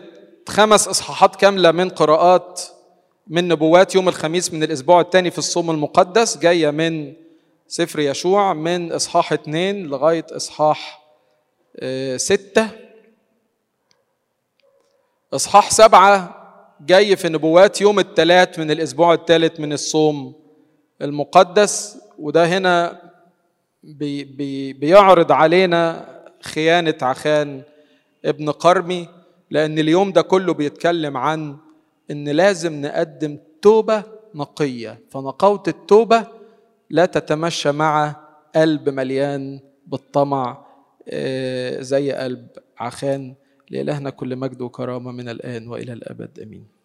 خمس 0.49 0.89
إصحاحات 0.89 1.37
كاملة 1.37 1.73
من 1.73 1.89
قراءات 1.89 2.63
من 3.27 3.49
نبوات 3.49 3.95
يوم 3.95 4.09
الخميس 4.09 4.53
من 4.53 4.63
الأسبوع 4.63 5.01
الثاني 5.01 5.31
في 5.31 5.39
الصوم 5.39 5.71
المقدس 5.71 6.39
جاية 6.39 6.71
من 6.71 7.13
سفر 7.69 8.01
يشوع 8.01 8.55
من 8.55 8.93
إصحاح 8.93 9.33
اثنين 9.33 9.87
لغاية 9.87 10.27
إصحاح 10.33 11.07
آه، 11.77 12.17
ستة. 12.17 12.86
إصحاح 15.37 15.71
سبعة 15.71 16.37
جاي 16.81 17.17
في 17.17 17.29
نبوات 17.29 17.81
يوم 17.81 17.99
الثلاث 17.99 18.59
من 18.59 18.71
الأسبوع 18.71 19.15
الثالث 19.15 19.61
من 19.61 19.73
الصوم 19.73 20.35
المقدس 21.03 21.99
وده 22.19 22.47
هنا 22.47 23.01
بي 23.83 24.25
بي 24.25 24.73
بيعرض 24.73 25.33
علينا 25.33 26.07
خيانة 26.43 26.95
عخان 27.03 27.63
ابن 28.25 28.51
قرمي 28.51 29.09
لأن 29.51 29.79
اليوم 29.79 30.13
ده 30.13 30.23
كله 30.23 30.55
بيتكلم 30.55 31.17
عن 31.17 31.57
إن 32.11 32.29
لازم 32.29 32.81
نقدم 32.81 33.39
توبة 33.63 34.03
نقية. 34.35 34.99
فنقاوة 35.11 35.63
التوبة 35.69 36.27
لا 36.91 37.07
تتمشى 37.07 37.73
مع 37.73 38.17
قلب 38.57 38.89
مليان 38.89 39.61
بالطمع 39.87 40.65
آه، 41.09 41.81
زي 41.81 42.13
قلب 42.13 42.47
عخان 42.79 43.35
لإلهنا 43.71 44.11
كل 44.11 44.37
مجد 44.37 44.61
وكرامة 44.63 45.13
من 45.13 45.29
الآن 45.29 45.69
وإلى 45.69 45.93
الأبد. 45.93 46.41
آمين. 46.41 46.76